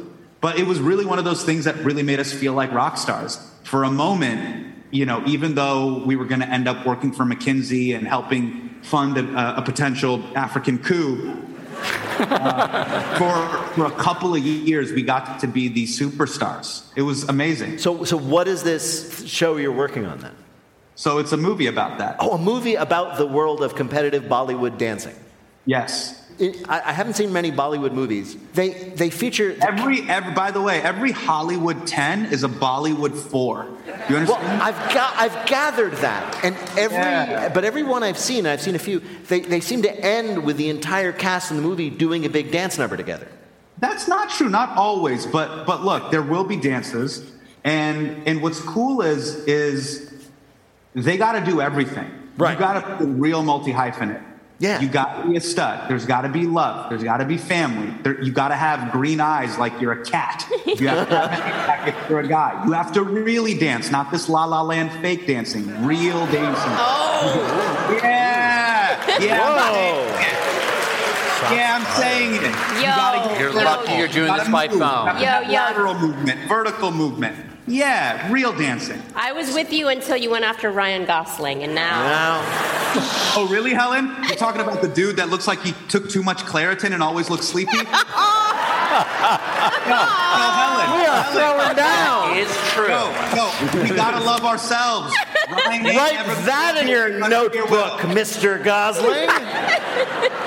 [0.42, 2.98] But it was really one of those things that really made us feel like rock
[2.98, 3.40] stars.
[3.64, 7.24] For a moment, you know, even though we were going to end up working for
[7.24, 11.44] McKinsey and helping fund a, a potential African coup,
[11.76, 16.84] uh, for, for a couple of years, we got to be the superstars.
[16.96, 17.78] It was amazing.
[17.78, 20.36] So, so what is this show you're working on then?
[20.96, 22.16] So it's a movie about that.
[22.20, 25.16] Oh, a movie about the world of competitive Bollywood dancing.
[25.66, 26.25] Yes.
[26.40, 28.36] I, I haven't seen many Bollywood movies.
[28.54, 30.34] They they feature every, every.
[30.34, 33.68] By the way, every Hollywood ten is a Bollywood four.
[34.10, 34.28] You understand?
[34.28, 37.50] Well, I've got I've gathered that, and every Yeah.
[37.54, 39.00] but every one I've seen, I've seen a few.
[39.28, 42.52] They they seem to end with the entire cast in the movie doing a big
[42.52, 43.28] dance number together.
[43.80, 44.50] That's not true.
[44.50, 47.32] Not always, but but look, there will be dances,
[47.64, 50.12] and and what's cool is is
[50.94, 52.12] they got to do everything.
[52.38, 52.54] Right.
[52.54, 54.22] You got to real multi hyphenate.
[54.58, 54.80] Yeah.
[54.80, 55.90] You got to be a stud.
[55.90, 56.90] There's got to be love.
[56.90, 57.94] There's got to be family.
[58.04, 60.48] There, you got to have green eyes like you're a cat.
[60.66, 62.64] You have to have if you're a guy.
[62.66, 65.86] You have to really dance, not this La La Land fake dancing.
[65.86, 66.72] Real dancing.
[66.78, 68.00] Oh.
[68.02, 69.20] Yeah.
[69.22, 69.42] Yeah.
[69.44, 70.36] I'm saying it.
[71.52, 72.42] Yeah, I'm saying it.
[72.76, 75.18] You Yo, gotta- You're lucky you're doing gotta this by phone.
[75.22, 75.52] Yo, yo.
[75.54, 77.36] Lateral movement, vertical movement.
[77.68, 79.02] Yeah, real dancing.
[79.16, 82.42] I was with you until you went after Ryan Gosling, and now.
[83.36, 84.16] Oh, really, Helen?
[84.28, 87.30] You're talking about the dude that looks like he took too much Claritin and always
[87.30, 87.72] looks sleepy?
[87.78, 87.90] no, no,
[90.56, 91.00] Helen.
[91.00, 91.34] We are Helen.
[91.34, 92.38] throwing down.
[92.38, 92.88] It's true.
[92.88, 95.16] No, no, we gotta love ourselves.
[95.52, 98.64] Ryan Write that in your notebook, Mr.
[98.64, 99.28] Gosling.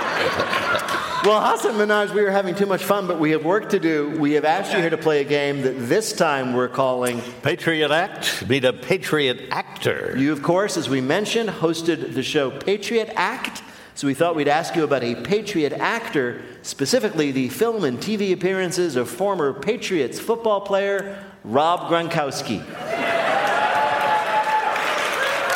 [1.25, 4.11] well, Hasan Minhaj, we are having too much fun, but we have work to do.
[4.19, 7.91] We have asked you here to play a game that this time we're calling Patriot
[7.91, 8.49] Act.
[8.49, 10.15] Meet a Patriot actor.
[10.17, 13.63] You, of course, as we mentioned, hosted the show Patriot Act.
[13.95, 18.33] So we thought we'd ask you about a Patriot actor, specifically the film and TV
[18.33, 22.65] appearances of former Patriots football player Rob Gronkowski.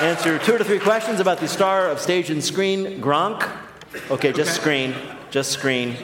[0.03, 3.49] Answer two to three questions about the star of stage and screen, Gronk.
[4.11, 4.95] Okay, just screen,
[5.33, 5.97] just screen.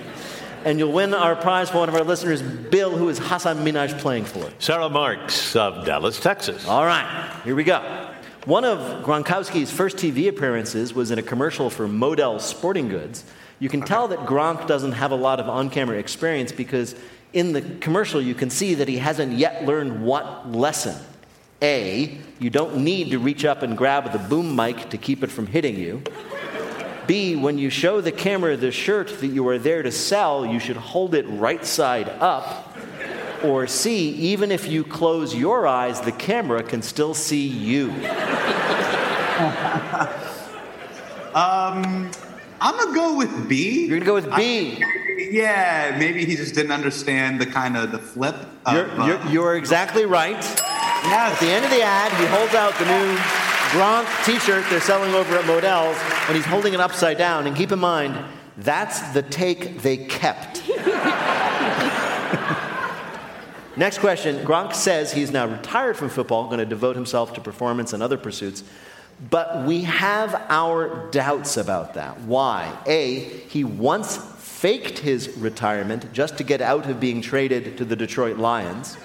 [0.64, 3.97] And you'll win our prize for one of our listeners, Bill, who is Hasan Minhaj
[3.99, 4.51] playing for.
[4.59, 6.67] Sarah Marks of Dallas, Texas.
[6.67, 8.09] All right, here we go.
[8.47, 13.25] One of Gronkowski's first TV appearances was in a commercial for Modell's Sporting Goods.
[13.61, 16.95] You can tell that Gronk doesn't have a lot of on camera experience because
[17.35, 20.97] in the commercial you can see that he hasn't yet learned what lesson.
[21.61, 25.31] A, you don't need to reach up and grab the boom mic to keep it
[25.31, 26.03] from hitting you.
[27.09, 30.61] B, when you show the camera the shirt that you are there to sell, you
[30.61, 32.77] should hold it right side up.
[33.42, 37.90] Or C, even if you close your eyes, the camera can still see you.
[41.35, 42.11] Um,
[42.61, 43.87] I'm gonna go with B.
[43.87, 44.83] You're gonna go with B.
[45.31, 48.35] yeah, maybe he just didn't understand the kind of the flip.
[48.66, 50.35] Of, You're, uh, you're, you're exactly right.
[50.35, 54.81] At the end of the ad, he holds out the new Gronk t shirt they're
[54.81, 57.47] selling over at Modell's, and he's holding it upside down.
[57.47, 58.17] And keep in mind,
[58.57, 60.63] that's the take they kept.
[63.77, 67.93] Next question Gronk says he's now retired from football, going to devote himself to performance
[67.93, 68.65] and other pursuits.
[69.31, 72.21] But we have our doubts about that.
[72.21, 72.77] Why?
[72.87, 77.95] A, he once faked his retirement just to get out of being traded to the
[77.97, 78.97] Detroit Lions.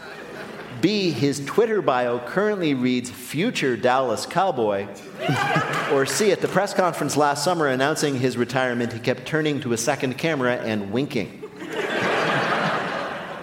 [0.84, 4.86] B, his Twitter bio currently reads future Dallas Cowboy.
[5.94, 9.72] or C, at the press conference last summer announcing his retirement, he kept turning to
[9.72, 11.42] a second camera and winking.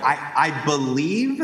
[0.03, 1.41] I, I believe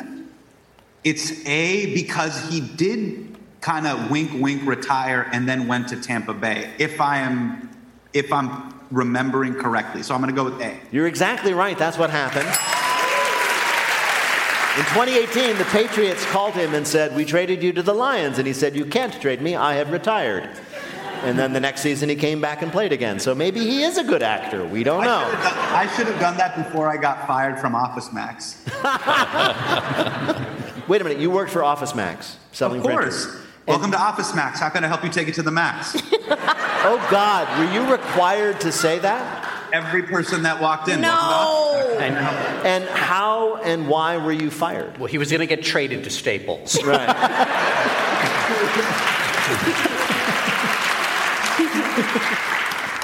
[1.02, 6.35] it's A because he did kind of wink, wink, retire, and then went to Tampa
[6.35, 6.74] Bay.
[6.78, 7.70] If I am,
[8.12, 10.78] if I'm remembering correctly, so I'm going to go with A.
[10.92, 11.78] You're exactly right.
[11.78, 12.86] That's what happened.
[14.77, 18.37] In 2018, the Patriots called him and said, We traded you to the Lions.
[18.37, 19.57] And he said, You can't trade me.
[19.57, 20.51] I have retired.
[21.23, 23.19] And then the next season, he came back and played again.
[23.19, 24.67] So maybe he is a good actor.
[24.67, 25.25] We don't I know.
[25.31, 28.62] should have done- I should have done that before I got fired from Office Max.
[30.89, 31.21] Wait a minute.
[31.21, 33.15] You worked for Office Max selling printers.
[33.15, 33.33] Of course.
[33.33, 33.43] printers.
[33.67, 34.61] Welcome to Office Max.
[34.61, 35.97] How can I help you take it to the max?
[36.89, 37.49] Oh, God.
[37.59, 39.43] Were you required to say that?
[39.73, 41.01] every person that walked in.
[41.01, 41.76] No.
[41.98, 42.16] And,
[42.66, 44.98] And how and why were you fired?
[44.98, 46.78] well, he was going to get traded to Staples.
[46.87, 47.09] Right.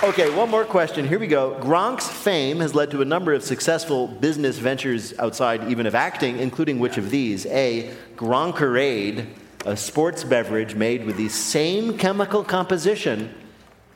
[0.04, 1.06] Okay, one more question.
[1.06, 1.56] Here we go.
[1.60, 6.38] Gronk's fame has led to a number of successful business ventures outside even of acting,
[6.40, 7.46] including which of these?
[7.46, 7.94] A.
[8.16, 9.28] Gronkerade,
[9.64, 13.32] a sports beverage made with the same chemical composition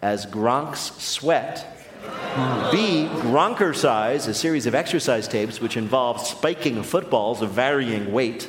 [0.00, 1.75] as Gronk's sweat.
[2.70, 3.08] B.
[3.22, 8.48] Gronkercise, a series of exercise tapes which involve spiking footballs of varying weight.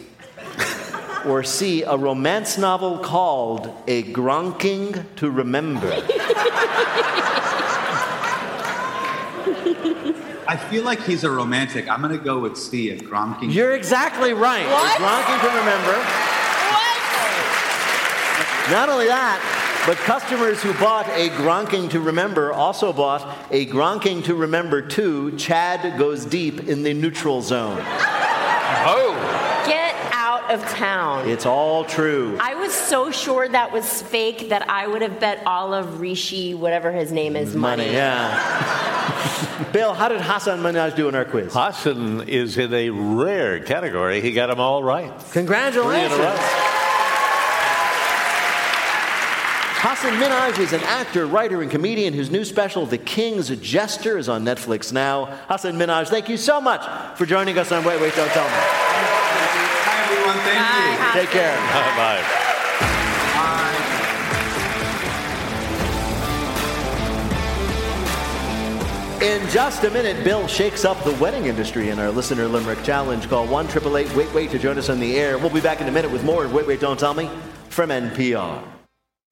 [1.25, 1.83] Or C.
[1.83, 5.91] A romance novel called A Gronking to Remember.
[10.49, 11.89] I feel like he's a romantic.
[11.89, 12.91] I'm gonna go with C.
[12.91, 13.53] A Gronking.
[13.53, 14.65] You're exactly right.
[14.65, 14.99] What?
[14.99, 15.97] A Gronking to Remember.
[18.71, 19.39] Not only that,
[19.87, 25.37] but customers who bought a Gronking to Remember also bought a Gronking to Remember 2
[25.37, 27.79] Chad Goes Deep in the Neutral Zone.
[27.79, 29.63] Oh.
[29.65, 31.29] Get out of town.
[31.29, 32.37] It's all true.
[32.41, 36.53] I was so sure that was fake that I would have bet all of Rishi,
[36.53, 37.89] whatever his name is, money.
[37.89, 39.69] yeah.
[39.71, 41.53] Bill, how did Hasan Minhaj do in our quiz?
[41.53, 44.19] Hasan is in a rare category.
[44.19, 45.13] He got them all right.
[45.31, 46.13] Congratulations.
[46.13, 46.73] Three in a row.
[49.87, 54.27] Hasan Minhaj is an actor, writer, and comedian whose new special, The King's Jester, is
[54.27, 55.27] on Netflix now.
[55.47, 56.85] Hasan Minhaj, thank you so much
[57.17, 58.51] for joining us on Wait, Wait, Don't Tell Me.
[59.85, 60.35] Hi everyone.
[60.43, 61.21] Thank you.
[61.21, 61.55] Take care.
[61.95, 62.21] Bye.
[69.21, 69.25] Bye.
[69.25, 73.29] In just a minute, Bill shakes up the wedding industry in our listener limerick challenge.
[73.29, 75.37] Call 1 888 Wait Wait to join us on the air.
[75.37, 77.29] We'll be back in a minute with more Wait Wait Don't Tell Me
[77.69, 78.76] from NPR.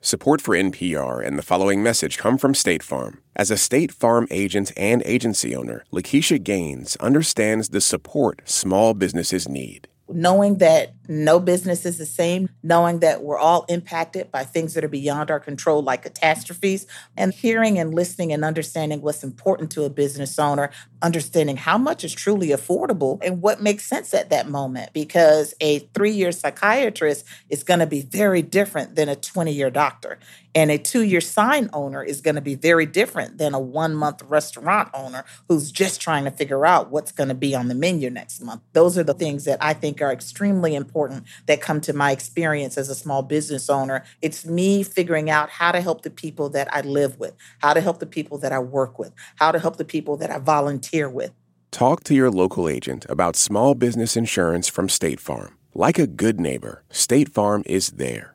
[0.06, 3.22] Support for NPR and the following message come from State Farm.
[3.36, 9.50] As a State Farm agent and agency owner, Lakeisha Gaines understands the support small businesses
[9.50, 9.88] need.
[10.10, 14.84] Knowing that no business is the same, knowing that we're all impacted by things that
[14.84, 16.86] are beyond our control, like catastrophes,
[17.18, 20.70] and hearing and listening and understanding what's important to a business owner,
[21.02, 24.94] understanding how much is truly affordable and what makes sense at that moment.
[24.94, 29.70] Because a three year psychiatrist is going to be very different than a 20 year
[29.70, 30.20] doctor.
[30.56, 33.94] And a two year sign owner is going to be very different than a one
[33.94, 37.76] month restaurant owner who's just trying to figure out what's going to be on the
[37.76, 38.62] menu next month.
[38.72, 42.78] Those are the things that I think are extremely important that come to my experience
[42.78, 44.06] as a small business owner.
[44.22, 47.82] It's me figuring out how to help the people that I live with, how to
[47.82, 51.10] help the people that I work with, how to help the people that I volunteer
[51.10, 51.34] with.
[51.72, 55.58] Talk to your local agent about small business insurance from State Farm.
[55.74, 58.35] Like a good neighbor, State Farm is there.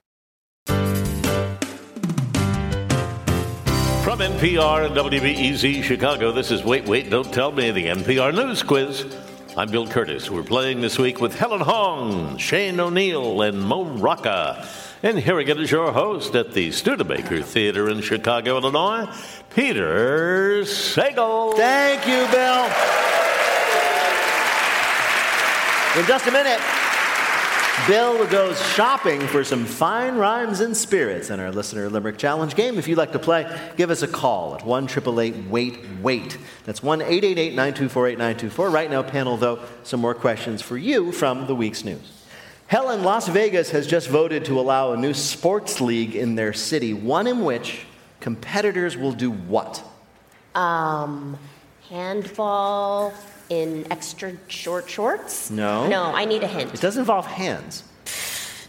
[4.21, 9.03] NPR and WBEZ Chicago, this is Wait, Wait, Don't Tell Me, the NPR News Quiz.
[9.57, 10.29] I'm Bill Kurtis.
[10.29, 14.67] We're playing this week with Helen Hong, Shane O'Neill, and Mo Rocca.
[15.01, 19.07] And here again is your host at the Studebaker Theater in Chicago, Illinois,
[19.55, 21.55] Peter Sagal.
[21.55, 22.65] Thank you, Bill.
[25.99, 26.61] In just a minute,
[27.87, 32.77] Bill goes shopping for some fine rhymes and spirits in our listener limerick challenge game.
[32.77, 36.37] If you'd like to play, give us a call at 1 888 Wait Wait.
[36.65, 38.69] That's 1 888 924 8924.
[38.69, 42.21] Right now, panel, though, some more questions for you from the week's news.
[42.67, 46.93] Helen, Las Vegas has just voted to allow a new sports league in their city,
[46.93, 47.85] one in which
[48.19, 49.83] competitors will do what?
[50.53, 51.39] Um,
[51.89, 53.13] handball
[53.51, 55.51] in extra short shorts?
[55.51, 55.85] No.
[55.87, 56.73] No, I need a hint.
[56.73, 57.83] It does involve hands.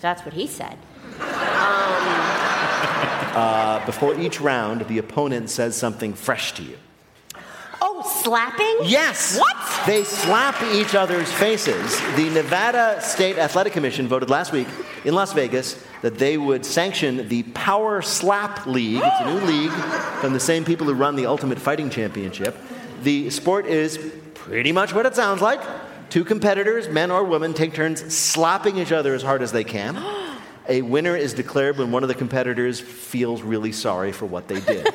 [0.01, 0.77] That's what he said.
[3.33, 6.77] Uh, before each round, the opponent says something fresh to you.
[7.81, 8.81] Oh, slapping?
[8.83, 9.39] Yes.
[9.39, 9.87] What?
[9.87, 11.99] They slap each other's faces.
[12.15, 14.69] The Nevada State Athletic Commission voted last week
[15.07, 19.01] in Las Vegas that they would sanction the Power Slap League.
[19.03, 19.73] It's a new league
[20.21, 22.55] from the same people who run the Ultimate Fighting Championship.
[23.03, 24.13] The sport is
[24.45, 25.61] pretty much what it sounds like.
[26.11, 29.97] Two competitors, men or women, take turns slapping each other as hard as they can.
[30.69, 34.61] A winner is declared when one of the competitors feels really sorry for what they
[34.61, 34.89] did.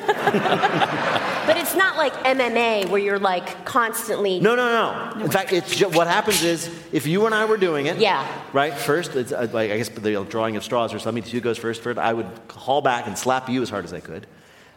[1.48, 4.38] But it's not like MMA where you're like constantly.
[4.38, 5.24] No, no, no.
[5.24, 8.26] In fact, it's ju- what happens is if you and I were doing it, Yeah.
[8.52, 8.74] right?
[8.74, 11.22] First, it's uh, like I guess the drawing of straws or something.
[11.22, 11.80] Who goes first?
[11.80, 14.26] First, I would haul back and slap you as hard as I could,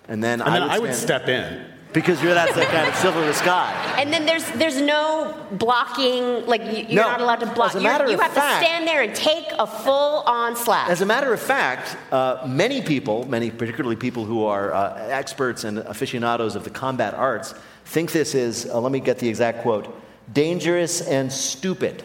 [0.07, 1.65] and then, And then I, I would, would stand- step in.
[1.93, 3.75] Because you're that kind of silver in the.
[3.99, 6.45] And then there's there's no blocking.
[6.47, 7.09] Like you- you're No.
[7.11, 7.69] not allowed to block.
[7.69, 10.55] As a matter you of have fact- to stand there and take a full on
[10.55, 10.89] slap.
[10.89, 15.63] As a matter of fact, uh, many people, many particularly people who are uh, experts
[15.63, 17.53] and aficionados of the combat arts,
[17.85, 18.65] think this is.
[18.69, 19.87] Uh, let me get the exact quote:
[20.33, 22.03] dangerous and stupid.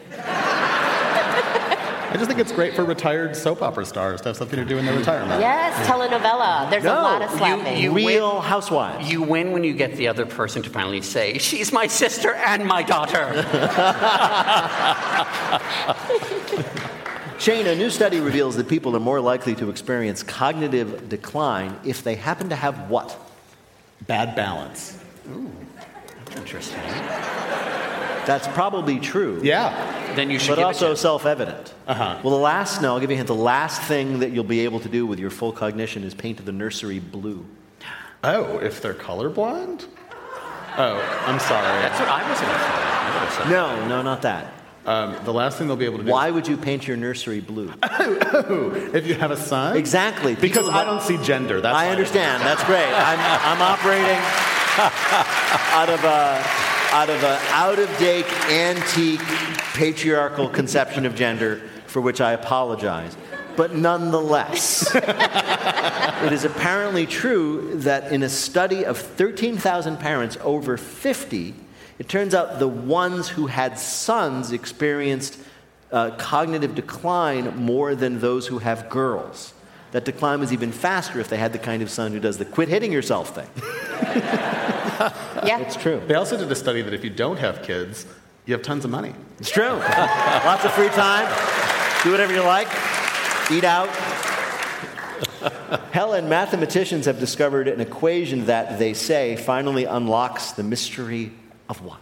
[2.09, 4.79] I just think it's great for retired soap opera stars to have something to do
[4.79, 5.41] in their retirement.
[5.41, 6.71] yes, telenovela.
[6.71, 7.79] There's a lot of slapping.
[7.83, 9.11] you Real housewives.
[9.11, 12.65] You win when you get the other person to finally say, "She's my sister and
[12.65, 13.33] my daughter."
[17.39, 22.03] Shane, a new study reveals that people are more likely to experience cognitive decline if
[22.03, 23.17] they happen to have what?
[24.07, 24.99] Bad balance.
[26.35, 26.81] Interesting.
[28.27, 29.41] That's probably true.
[29.43, 30.14] Yeah.
[30.14, 31.72] Then you should But also self-evident.
[31.87, 32.20] Uh-huh.
[32.22, 33.29] Well, the last, no, I'll give you a hint.
[33.29, 36.45] The last thing that you'll be able to do with your full cognition is paint
[36.45, 37.47] the nursery blue.
[38.24, 39.87] Oh, if they're colorblind?
[40.79, 41.81] Oh, I'm sorry.
[41.81, 43.43] That's what I was going to say.
[43.45, 44.53] I No, no, not that.
[44.85, 46.11] Um, the last thing they'll be able to do.
[46.11, 47.72] Why would you paint your nursery blue?
[47.83, 49.77] if you have a son?
[49.77, 50.35] Exactly.
[50.35, 51.61] Because People I don't see gender.
[51.61, 52.43] That's I understand.
[52.43, 52.87] That's great.
[52.87, 54.20] I'm, I'm operating
[54.79, 59.20] out of a out of an out of date, antique,
[59.74, 63.16] patriarchal conception of gender, for which I apologize.
[63.57, 71.55] But nonetheless, it is apparently true that in a study of 13,000 parents over 50,
[71.99, 75.39] it turns out the ones who had sons experienced
[75.91, 79.55] uh, cognitive decline more than those who have girls.
[79.93, 82.45] That decline was even faster if they had the kind of son who does the
[82.45, 84.72] quit hitting yourself thing.
[85.47, 85.61] yeah.
[85.61, 86.03] It's true.
[86.07, 88.07] They also did a study that if you don't have kids,
[88.47, 89.14] you have tons of money.
[89.38, 89.68] It's true.
[89.68, 91.26] Lots of free time.
[92.03, 92.68] Do whatever you like.
[93.51, 93.88] Eat out.
[95.92, 101.32] Helen, mathematicians have discovered an equation that they say finally unlocks the mystery
[101.68, 102.01] of what?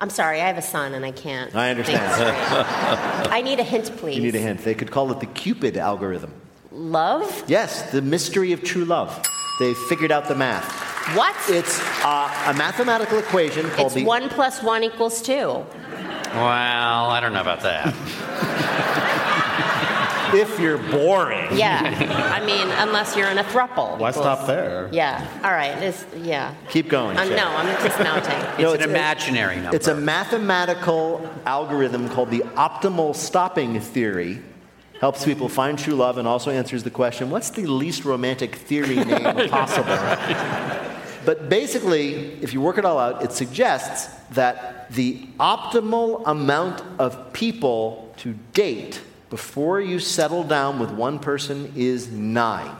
[0.00, 1.54] I'm sorry, I have a son and I can't.
[1.54, 2.02] I understand.
[3.32, 4.16] I need a hint, please.
[4.16, 4.64] You need a hint.
[4.64, 6.32] They could call it the Cupid algorithm.
[6.72, 7.44] Love?
[7.46, 9.24] Yes, the mystery of true love.
[9.60, 10.91] They figured out the math.
[11.14, 11.36] What?
[11.48, 15.34] It's uh, a mathematical equation called It's the one plus one equals two.
[15.34, 15.66] Well,
[17.10, 17.94] I don't know about that.
[20.34, 21.48] if you're boring.
[21.56, 21.82] Yeah.
[22.32, 23.98] I mean, unless you're in a thruple.
[23.98, 24.88] Why equals- stop there?
[24.92, 25.26] Yeah.
[25.44, 25.78] All right.
[25.78, 26.54] This, yeah.
[26.70, 27.18] Keep going.
[27.18, 28.38] Um, no, I'm dismounting.
[28.62, 29.76] No, It's an a- imaginary number.
[29.76, 34.40] It's a mathematical algorithm called the optimal stopping theory.
[35.00, 38.94] Helps people find true love and also answers the question what's the least romantic theory
[38.96, 40.88] name possible?
[41.24, 47.32] But basically, if you work it all out, it suggests that the optimal amount of
[47.32, 49.00] people to date
[49.30, 52.70] before you settle down with one person is nine.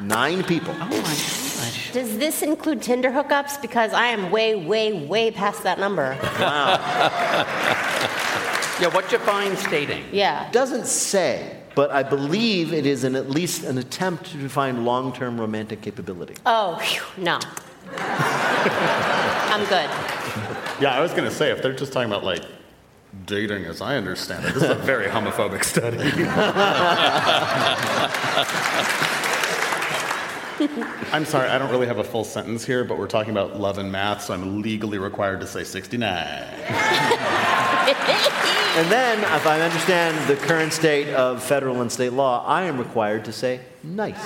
[0.00, 0.74] Nine people.
[0.76, 1.92] Oh my gosh.
[1.92, 3.60] Does this include Tinder hookups?
[3.60, 6.18] Because I am way, way, way past that number.
[6.38, 7.86] Wow.
[8.80, 10.04] Yeah, what you find dating?
[10.10, 10.50] Yeah.
[10.52, 15.12] Doesn't say, but I believe it is an, at least an attempt to find long
[15.12, 16.36] term romantic capability.
[16.46, 17.38] Oh, phew, no.
[19.50, 19.90] I'm good.
[20.80, 22.44] Yeah, I was going to say, if they're just talking about like
[23.26, 25.98] dating as I understand it, this is a very homophobic study.
[31.12, 33.78] I'm sorry, I don't really have a full sentence here, but we're talking about love
[33.78, 36.04] and math, so I'm legally required to say 69.
[38.76, 42.78] And then, if I understand the current state of federal and state law, I am
[42.78, 44.20] required to say nice.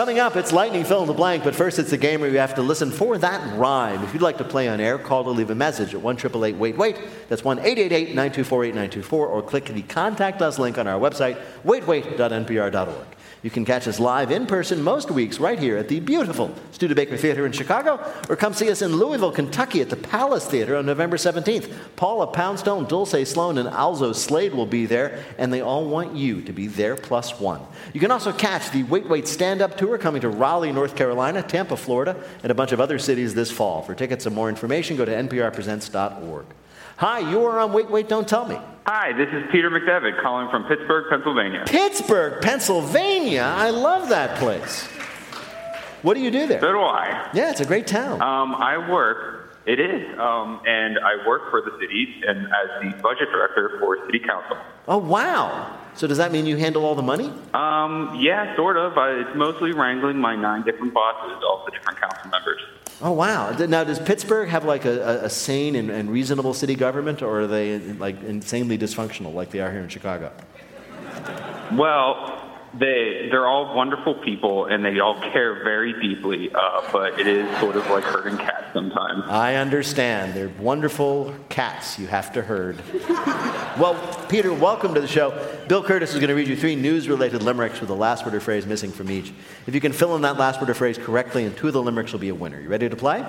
[0.00, 2.38] Coming up, it's lightning fill in the blank, but first it's a game where you
[2.38, 4.02] have to listen for that rhyme.
[4.02, 6.16] If you'd like to play on air, call to leave a message at 1
[6.58, 6.96] wait wait.
[7.28, 13.06] That's 1 888 924 8924, or click the contact us link on our website, waitwait.npr.org.
[13.42, 17.16] You can catch us live in person most weeks right here at the beautiful Studebaker
[17.16, 20.84] Theater in Chicago, or come see us in Louisville, Kentucky at the Palace Theater on
[20.84, 21.72] November 17th.
[21.96, 26.42] Paula Poundstone, Dulce Sloan, and Alzo Slade will be there, and they all want you
[26.42, 27.62] to be there plus one.
[27.94, 31.42] You can also catch the Wait Wait Stand Up Tour coming to Raleigh, North Carolina,
[31.42, 33.80] Tampa, Florida, and a bunch of other cities this fall.
[33.80, 36.44] For tickets and more information, go to nprpresents.org.
[37.00, 38.58] Hi, you are on Wait Wait Don't Tell Me.
[38.84, 41.64] Hi, this is Peter McDevitt calling from Pittsburgh, Pennsylvania.
[41.66, 43.54] Pittsburgh, Pennsylvania.
[43.56, 44.84] I love that place.
[46.02, 46.60] What do you do there?
[46.60, 47.30] So do I.
[47.32, 48.20] Yeah, it's a great town.
[48.20, 53.02] Um, I work It is, um, and I work for the city and as the
[53.02, 54.58] budget director for city council.
[54.86, 55.78] Oh, wow.
[55.94, 57.32] So does that mean you handle all the money?
[57.54, 58.98] Um, yeah, sort of.
[58.98, 62.60] I, it's mostly wrangling my nine different bosses, all the different council members.
[63.02, 63.52] Oh, wow.
[63.52, 67.46] Now, does Pittsburgh have like a, a, sane and, and reasonable city government, or are
[67.46, 70.32] they like insanely dysfunctional like they are here in Chicago?
[71.72, 72.39] Well,
[72.74, 77.58] they they're all wonderful people and they all care very deeply, uh, but it is
[77.58, 79.24] sort of like herding cats sometimes.
[79.26, 80.34] I understand.
[80.34, 82.80] They're wonderful cats you have to herd.
[83.78, 83.96] well,
[84.28, 85.30] Peter, welcome to the show.
[85.68, 88.34] Bill Kurtis is going to read you three news related limericks with the last word
[88.34, 89.32] or phrase missing from each.
[89.66, 91.82] If you can fill in that last word or phrase correctly, and two of the
[91.82, 92.60] limericks will be a winner.
[92.60, 93.26] You ready to play?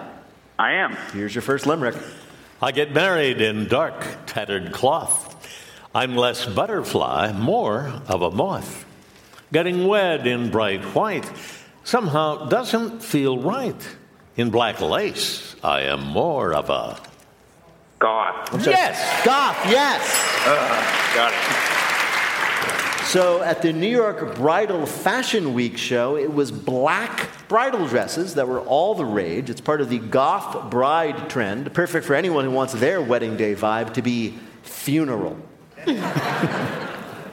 [0.59, 0.95] I am.
[1.13, 1.95] Here's your first limerick.
[2.61, 5.29] I get married in dark, tattered cloth.
[5.95, 8.85] I'm less butterfly, more of a moth.
[9.51, 11.29] Getting wed in bright white
[11.83, 13.97] somehow doesn't feel right.
[14.37, 16.97] In black lace, I am more of a
[17.99, 18.65] goth.
[18.65, 20.01] Yes, goth, yes.
[20.45, 21.71] Uh, got it.
[23.07, 28.47] So at the New York Bridal Fashion Week show, it was black bridal dresses that
[28.47, 29.49] were all the rage.
[29.49, 33.53] It's part of the goth bride trend, perfect for anyone who wants their wedding day
[33.53, 35.37] vibe to be funeral.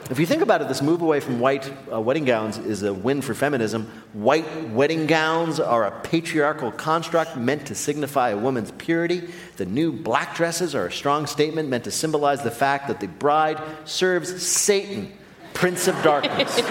[0.09, 2.93] if you think about it, this move away from white uh, wedding gowns is a
[2.93, 3.85] win for feminism.
[4.13, 9.29] White wedding gowns are a patriarchal construct meant to signify a woman's purity.
[9.57, 13.07] The new black dresses are a strong statement meant to symbolize the fact that the
[13.07, 15.11] bride serves Satan,
[15.53, 16.59] Prince of Darkness.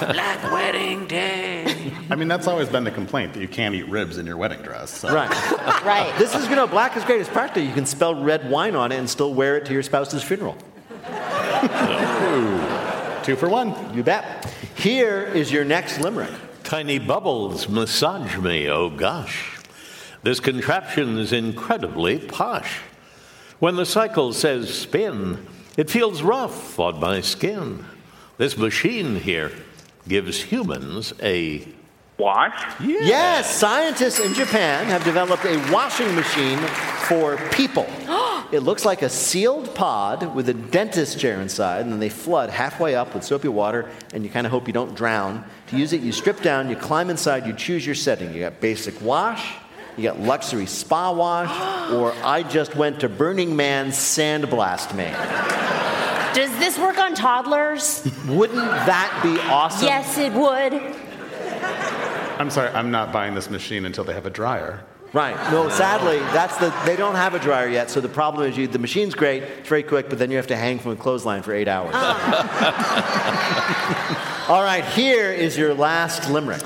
[0.00, 1.92] Black wedding day.
[2.10, 4.60] I mean, that's always been the complaint that you can't eat ribs in your wedding
[4.62, 4.90] dress.
[4.90, 5.30] so- Right.
[5.84, 6.12] right.
[6.18, 7.20] This is, you know, black is great.
[7.20, 7.68] It's practical.
[7.68, 10.56] You can spell red wine on it and still wear it to your spouse's funeral.
[13.22, 13.94] Two for one.
[13.94, 14.52] You bet.
[14.76, 16.32] Here is your next limerick.
[16.62, 19.58] Tiny bubbles massage me, oh gosh.
[20.22, 22.80] This contraption is incredibly posh.
[23.58, 25.46] When the cycle says spin,
[25.76, 27.84] it feels rough on my skin.
[28.38, 29.52] This machine here
[30.08, 31.66] gives humans a
[32.20, 32.80] wash.
[32.80, 36.58] Yes, scientists in Japan have developed a washing machine
[37.08, 37.86] for people.
[38.52, 42.50] it looks like a sealed pod with a dentist chair inside, and then they flood
[42.50, 45.44] halfway up with soapy water, and you kind of hope you don't drown.
[45.68, 48.32] To use it, you strip down, you climb inside, you choose your setting.
[48.32, 49.54] You got basic wash,
[49.96, 51.50] you got luxury spa wash,
[51.92, 55.10] or I just went to Burning Man sandblast me.
[56.32, 58.08] Does this work on toddlers?
[58.28, 59.88] Wouldn't that be awesome?
[59.88, 60.74] Yes, it would.
[62.40, 64.82] I'm sorry, I'm not buying this machine until they have a dryer.
[65.12, 65.36] Right.
[65.50, 67.90] No, sadly, that's the they don't have a dryer yet.
[67.90, 70.46] So the problem is you the machine's great, it's very quick, but then you have
[70.46, 71.90] to hang from a clothesline for eight hours.
[71.94, 72.46] Ah.
[74.48, 76.62] All right, here is your last limerick.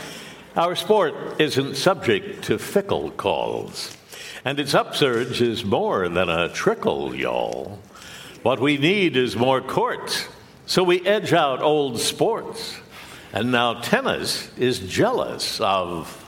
[0.55, 3.97] Our sport isn't subject to fickle calls,
[4.45, 7.81] and its upsurge is more than a trickle, y'all.
[8.45, 10.29] What we need is more courts,
[10.67, 12.77] so we edge out old sports.
[13.35, 16.21] And now tennis is jealous of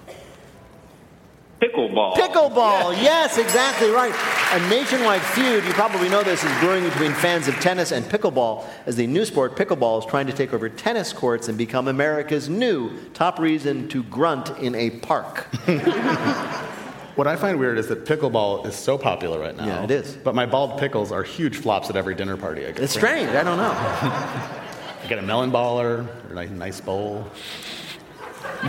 [1.63, 2.15] Pickleball.
[2.15, 4.13] Pickleball, yes, exactly right.
[4.53, 8.67] A nationwide feud, you probably know this, is brewing between fans of tennis and pickleball
[8.87, 12.49] as the new sport, pickleball, is trying to take over tennis courts and become America's
[12.49, 15.47] new top reason to grunt in a park.
[17.17, 19.65] What I find weird is that pickleball is so popular right now.
[19.65, 20.13] Yeah, it is.
[20.13, 23.31] But my bald pickles are huge flops at every dinner party I go It's strange,
[23.31, 24.61] I don't know.
[25.07, 27.25] I get a melon baller, or a nice- nice bowl.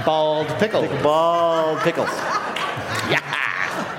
[0.05, 0.83] Bald pickle.
[1.01, 2.11] Bald pickles.
[3.09, 3.21] Yeah.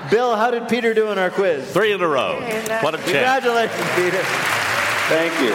[0.09, 1.69] Bill, how did Peter do in our quiz?
[1.69, 2.39] Three in a row.
[2.79, 3.43] What a champ.
[3.43, 4.23] Congratulations, Peter.
[5.09, 5.51] Thank you.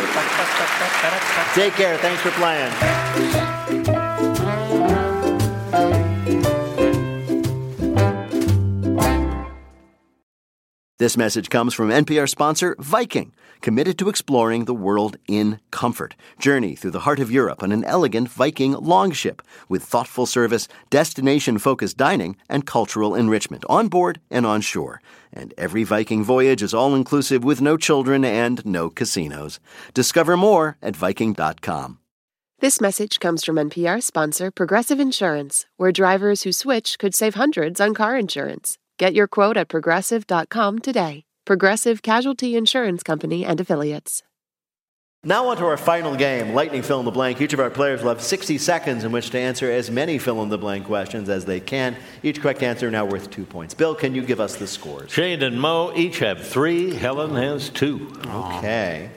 [1.55, 1.97] Take care.
[1.97, 2.71] Thanks for playing.
[10.99, 16.15] This message comes from NPR sponsor Viking, committed to exploring the world in comfort.
[16.39, 21.59] Journey through the heart of Europe on an elegant Viking longship with thoughtful service, destination
[21.59, 25.01] focused dining, and cultural enrichment on board and on shore.
[25.33, 29.61] And every Viking voyage is all inclusive with no children and no casinos.
[29.93, 31.99] Discover more at Viking.com.
[32.61, 37.81] This message comes from NPR sponsor Progressive Insurance, where drivers who switch could save hundreds
[37.81, 38.79] on car insurance.
[38.97, 41.25] Get your quote at progressive.com today.
[41.45, 44.23] Progressive Casualty Insurance Company and Affiliates.
[45.27, 47.41] Now, on to our final game, Lightning Fill in the Blank.
[47.43, 50.43] Each of our players will have 60 seconds in which to answer as many fill
[50.43, 51.97] in the blank questions as they can.
[52.23, 53.75] Each correct answer now worth two points.
[53.75, 55.11] Bill, can you give us the scores?
[55.11, 56.95] Shane and Mo each have three.
[56.95, 58.11] Helen has two.
[58.27, 59.11] Okay.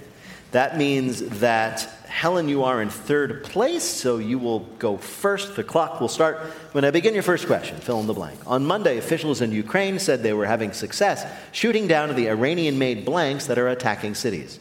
[0.52, 5.56] That means that Helen, you are in third place, so you will go first.
[5.56, 6.38] The clock will start
[6.72, 7.78] when I begin your first question.
[7.78, 8.40] Fill in the blank.
[8.48, 13.06] On Monday, officials in Ukraine said they were having success shooting down the Iranian made
[13.06, 14.60] blanks that are attacking cities.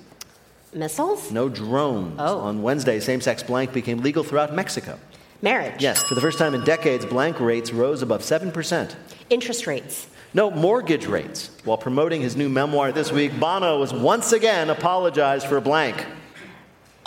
[0.75, 1.33] Missiles?
[1.33, 2.17] No drones.
[2.19, 2.41] Oh.
[2.41, 4.99] On Wednesday, same sex blank became legal throughout Mexico.
[5.41, 5.81] Marriage?
[5.81, 8.95] Yes, for the first time in decades, blank rates rose above 7%.
[9.31, 10.09] Interest rates?
[10.35, 11.49] No, mortgage rates.
[11.65, 16.05] While promoting his new memoir this week, Bono was once again apologized for blank.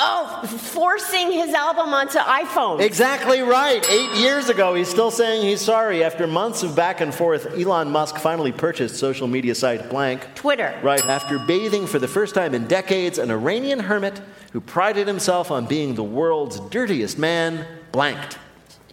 [0.01, 2.79] Oh, forcing his album onto iPhone.
[2.79, 3.85] Exactly right.
[3.89, 6.05] Eight years ago, he's still saying he's sorry.
[6.05, 10.25] After months of back and forth, Elon Musk finally purchased social media site Blank.
[10.35, 10.79] Twitter.
[10.81, 11.05] Right.
[11.05, 14.21] After bathing for the first time in decades, an Iranian hermit
[14.53, 18.39] who prided himself on being the world's dirtiest man blanked.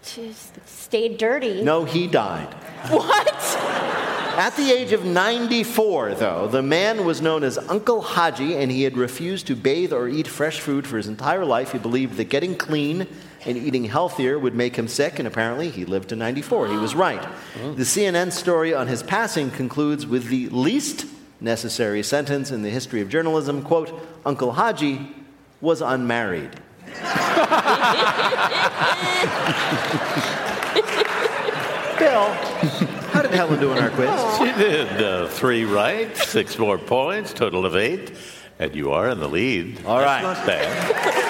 [0.02, 1.62] Just stayed dirty.
[1.62, 2.52] No, he died.
[2.90, 4.15] What?
[4.36, 8.82] At the age of 94, though, the man was known as Uncle Haji, and he
[8.82, 11.72] had refused to bathe or eat fresh food for his entire life.
[11.72, 13.06] He believed that getting clean
[13.46, 16.68] and eating healthier would make him sick, and apparently he lived to 94.
[16.68, 17.26] He was right.
[17.54, 21.06] The CNN story on his passing concludes with the least
[21.40, 25.14] necessary sentence in the history of journalism quote, Uncle Haji
[25.62, 26.50] was unmarried.
[31.98, 32.95] Bill,
[33.36, 34.08] Helen do our quiz?
[34.38, 38.12] She did uh, three right, six more points, total of eight,
[38.58, 39.84] and you are in the lead.
[39.84, 40.22] All right.
[40.22, 41.26] That's not bad.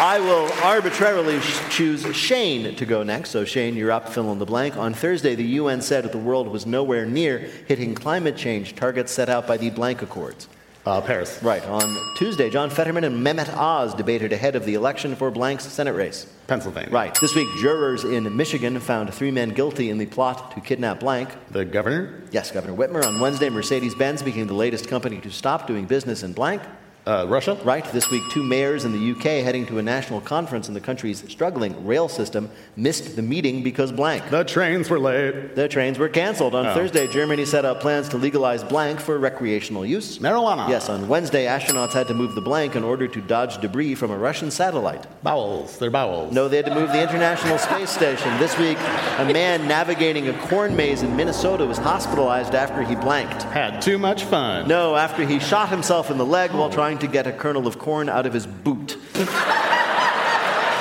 [0.00, 3.30] I will arbitrarily sh- choose Shane to go next.
[3.30, 4.76] So, Shane, you're up, fill in the blank.
[4.76, 9.10] On Thursday, the UN said that the world was nowhere near hitting climate change targets
[9.10, 10.48] set out by the blank accords.
[10.86, 11.42] Uh, Paris.
[11.42, 11.62] Right.
[11.66, 15.92] On Tuesday, John Fetterman and Mehmet Oz debated ahead of the election for Blank's Senate
[15.94, 16.26] race.
[16.46, 16.90] Pennsylvania.
[16.90, 17.16] Right.
[17.20, 21.28] This week, jurors in Michigan found three men guilty in the plot to kidnap Blank.
[21.50, 22.22] The governor?
[22.30, 23.04] Yes, Governor Whitmer.
[23.04, 26.62] On Wednesday, Mercedes Benz became the latest company to stop doing business in Blank.
[27.08, 27.54] Uh, Russia?
[27.64, 27.86] Right.
[27.90, 31.24] This week, two mayors in the UK heading to a national conference in the country's
[31.30, 34.28] struggling rail system missed the meeting because blank.
[34.28, 35.54] The trains were late.
[35.54, 36.54] The trains were canceled.
[36.54, 36.74] On Oh.
[36.74, 40.18] Thursday, Germany set out plans to legalize blank for recreational use.
[40.18, 40.68] Marijuana.
[40.68, 44.10] Yes, on Wednesday, astronauts had to move the blank in order to dodge debris from
[44.10, 45.06] a Russian satellite.
[45.22, 45.78] Bowels.
[45.78, 46.34] They're bowels.
[46.34, 48.38] No, they had to move the International Space Station.
[48.38, 48.76] This week,
[49.16, 53.44] a man navigating a corn maze in Minnesota was hospitalized after he blanked.
[53.44, 54.68] Had too much fun.
[54.68, 57.78] No, after he shot himself in the leg while trying to get a kernel of
[57.78, 58.96] corn out of his boot.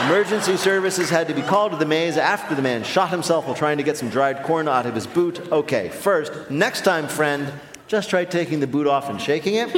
[0.05, 3.55] Emergency services had to be called to the maze after the man shot himself while
[3.55, 5.51] trying to get some dried corn out of his boot.
[5.51, 7.51] Okay, first, next time, friend,
[7.87, 9.69] just try taking the boot off and shaking it.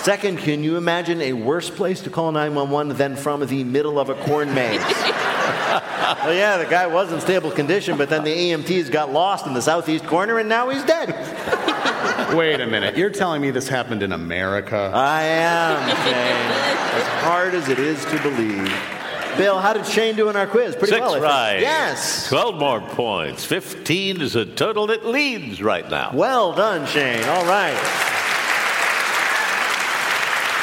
[0.00, 4.10] Second, can you imagine a worse place to call 911 than from the middle of
[4.10, 4.80] a corn maze?
[4.80, 9.54] well, yeah, the guy was in stable condition, but then the EMTs got lost in
[9.54, 11.14] the southeast corner and now he's dead.
[12.36, 12.96] Wait a minute.
[12.96, 14.90] You're telling me this happened in America?
[14.94, 17.00] I am, Shane.
[17.00, 18.72] As hard as it is to believe.
[19.36, 20.74] Bill, how did Shane do in our quiz?
[20.74, 21.24] Pretty Six well, I think.
[21.24, 21.60] right.
[21.60, 22.28] Yes.
[22.28, 23.44] 12 more points.
[23.44, 26.10] 15 is a total that leads right now.
[26.12, 27.22] Well done, Shane.
[27.24, 27.76] All right.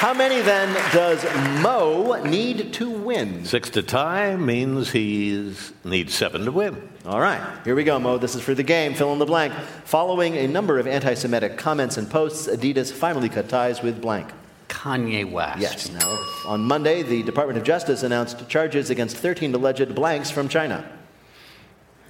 [0.06, 1.24] How many then does
[1.64, 3.44] Mo need to win?
[3.44, 5.52] Six to tie means he
[5.84, 6.90] needs seven to win.
[7.08, 8.20] All right, here we go, Mo.
[8.20, 8.94] This is for the game.
[8.94, 9.52] Fill in the blank.
[9.86, 14.30] Following a number of anti Semitic comments and posts, Adidas finally cut ties with blank.
[14.68, 15.60] Kanye West.
[15.60, 15.90] Yes.
[15.92, 20.88] Now, on Monday, the Department of Justice announced charges against 13 alleged blanks from China.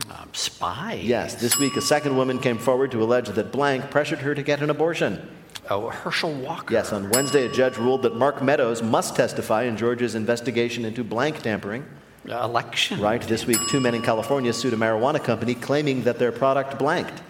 [0.09, 0.99] Um, spy.
[1.01, 4.43] Yes, this week a second woman came forward to allege that blank pressured her to
[4.43, 5.25] get an abortion.
[5.69, 6.73] Oh, Herschel Walker.
[6.73, 11.03] Yes, on Wednesday, a judge ruled that Mark Meadows must testify in Georgia's investigation into
[11.03, 11.85] blank tampering.
[12.29, 12.99] Uh, election.
[12.99, 16.77] Right, this week, two men in California sued a marijuana company claiming that their product
[16.79, 17.21] blanked.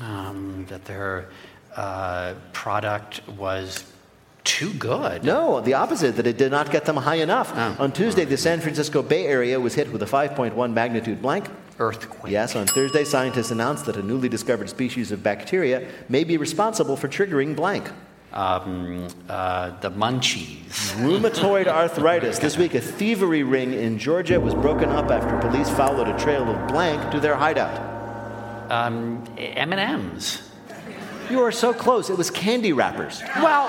[0.00, 1.28] Um, that their
[1.76, 3.84] uh, product was
[4.44, 5.24] too good.
[5.24, 7.56] No, the opposite, that it did not get them high enough.
[7.78, 11.48] On Tuesday, the San Francisco Bay Area was hit with a 5.1 magnitude blank.
[11.78, 12.32] Earthquake.
[12.32, 16.96] Yes, on Thursday, scientists announced that a newly discovered species of bacteria may be responsible
[16.96, 17.90] for triggering blank.
[18.32, 20.92] Um, uh, the munchies.
[20.96, 22.38] Rheumatoid arthritis.
[22.38, 26.48] This week, a thievery ring in Georgia was broken up after police followed a trail
[26.48, 27.90] of blank to their hideout.
[28.70, 30.50] Um, M&M's.
[31.30, 32.08] You are so close.
[32.08, 33.22] It was candy wrappers.
[33.36, 33.68] Well,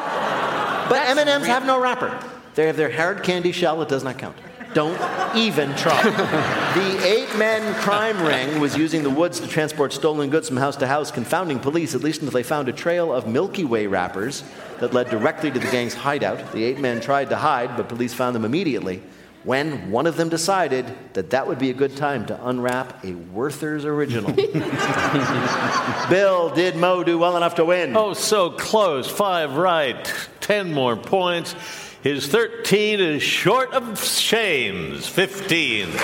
[0.90, 2.18] but M&M's have no wrapper.
[2.56, 3.82] They have their hard candy shell.
[3.82, 4.38] It does not count.
[4.74, 5.00] Don't
[5.36, 6.02] even try.
[6.76, 10.88] the eight-man crime ring was using the woods to transport stolen goods from house to
[10.88, 14.44] house, confounding police at least until they found a trail of Milky Way wrappers
[14.80, 16.52] that led directly to the gang's hideout.
[16.54, 19.02] The eight men tried to hide, but police found them immediately.
[19.44, 23.14] When one of them decided that that would be a good time to unwrap a
[23.14, 24.32] Werther's original.
[26.10, 27.98] Bill, did Mo do well enough to win?
[27.98, 29.12] Oh, so close.
[29.12, 30.12] Five right.
[30.40, 31.56] Ten more points.
[32.04, 35.48] His 13 is short of Shane's 15.
[35.48, 35.94] He wins.
[35.94, 36.02] Shane,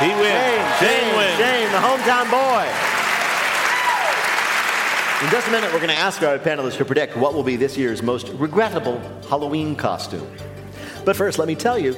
[0.00, 1.36] Shane Shane, wins.
[1.38, 2.66] Shane, the hometown boy.
[5.24, 7.54] In just a minute, we're going to ask our panelists to predict what will be
[7.54, 10.28] this year's most regrettable Halloween costume.
[11.04, 11.92] But first, let me tell you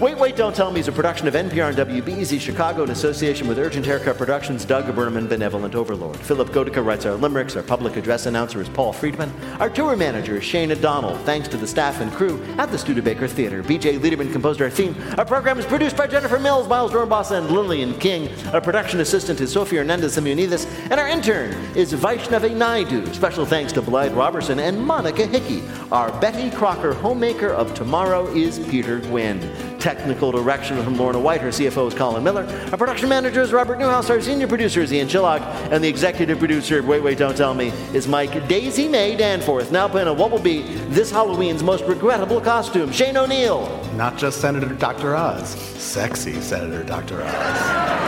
[0.00, 3.46] Wait, Wait, Don't Tell Me is a production of NPR and WBEZ Chicago in association
[3.46, 6.16] with Urgent Haircut Productions, Doug Berman, Benevolent Overlord.
[6.16, 7.54] Philip Godeka writes our limericks.
[7.54, 9.30] Our public address announcer is Paul Friedman.
[9.60, 11.18] Our tour manager is Shane O'Donnell.
[11.18, 13.62] Thanks to the staff and crew at the Studebaker Theater.
[13.62, 14.96] BJ Liederman composed our theme.
[15.18, 18.30] Our program is produced by Jennifer Mills, Miles Doornbos, and Lillian King.
[18.54, 20.66] Our production assistant is Sofia Hernandez Simeonidis.
[20.90, 23.12] And our intern is Vaishnavi Naidu.
[23.12, 25.62] Special thanks to Blythe Robertson and Monica Hickey.
[25.92, 29.69] Our Betty Crocker homemaker of tomorrow is Peter Gwynn.
[29.80, 31.40] Technical direction from Lorna White.
[31.40, 32.44] Her CFO is Colin Miller.
[32.70, 34.10] Our production manager is Robert Newhouse.
[34.10, 35.40] Our senior producer is Ian Chillag.
[35.72, 39.72] And the executive producer of Wait, Wait, Don't Tell Me is Mike Daisy May Danforth.
[39.72, 42.92] Now, Penna, what will be this Halloween's most regrettable costume?
[42.92, 43.82] Shane O'Neill.
[43.94, 45.16] Not just Senator Dr.
[45.16, 47.22] Oz, sexy Senator Dr.
[47.22, 48.00] Oz.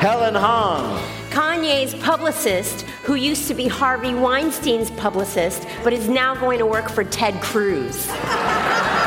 [0.00, 1.02] Helen Hong.
[1.30, 6.88] Kanye's publicist, who used to be Harvey Weinstein's publicist, but is now going to work
[6.88, 8.08] for Ted Cruz.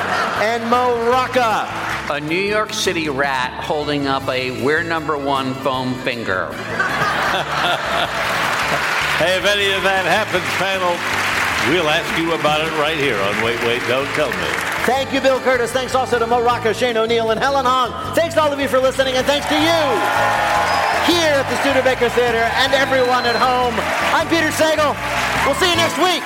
[0.44, 1.68] And Mo Rocca.
[2.12, 6.50] A New York City rat holding up a We're Number One foam finger.
[9.22, 10.98] Hey, if any of that happens, panel,
[11.70, 14.50] we'll ask you about it right here on Wait, Wait, Don't Tell Me.
[14.90, 15.70] Thank you, Bill Kurtis.
[15.70, 17.94] Thanks also to Mo Rocca, Shane O'Neill, and Helen Hong.
[18.16, 19.78] Thanks to all of you for listening, and thanks to you
[21.06, 23.78] here at the Studebaker Theater and everyone at home.
[24.10, 24.98] I'm Peter Sagal.
[25.46, 26.26] We'll see you next week.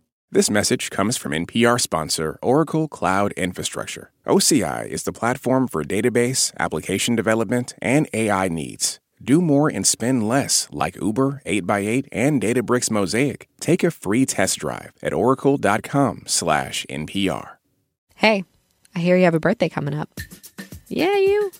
[0.33, 4.13] This message comes from NPR sponsor Oracle Cloud Infrastructure.
[4.25, 9.01] OCI is the platform for database, application development, and AI needs.
[9.21, 13.49] Do more and spend less, like Uber, 8x8, and Databricks Mosaic.
[13.59, 17.49] Take a free test drive at oracle.com/npr.
[18.15, 18.45] Hey,
[18.95, 20.17] I hear you have a birthday coming up.
[20.87, 21.51] Yeah, you.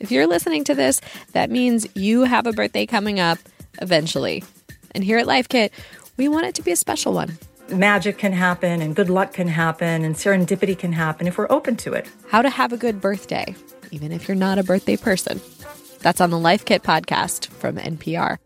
[0.00, 1.00] If you're listening to this,
[1.32, 3.38] that means you have a birthday coming up
[3.80, 4.44] eventually.
[4.94, 5.72] And here at Life Kit,
[6.18, 7.38] we want it to be a special one.
[7.70, 11.76] Magic can happen and good luck can happen and serendipity can happen if we're open
[11.76, 12.06] to it.
[12.28, 13.54] How to have a good birthday,
[13.90, 15.40] even if you're not a birthday person.
[16.00, 18.38] That's on the Life Kit podcast from NPR.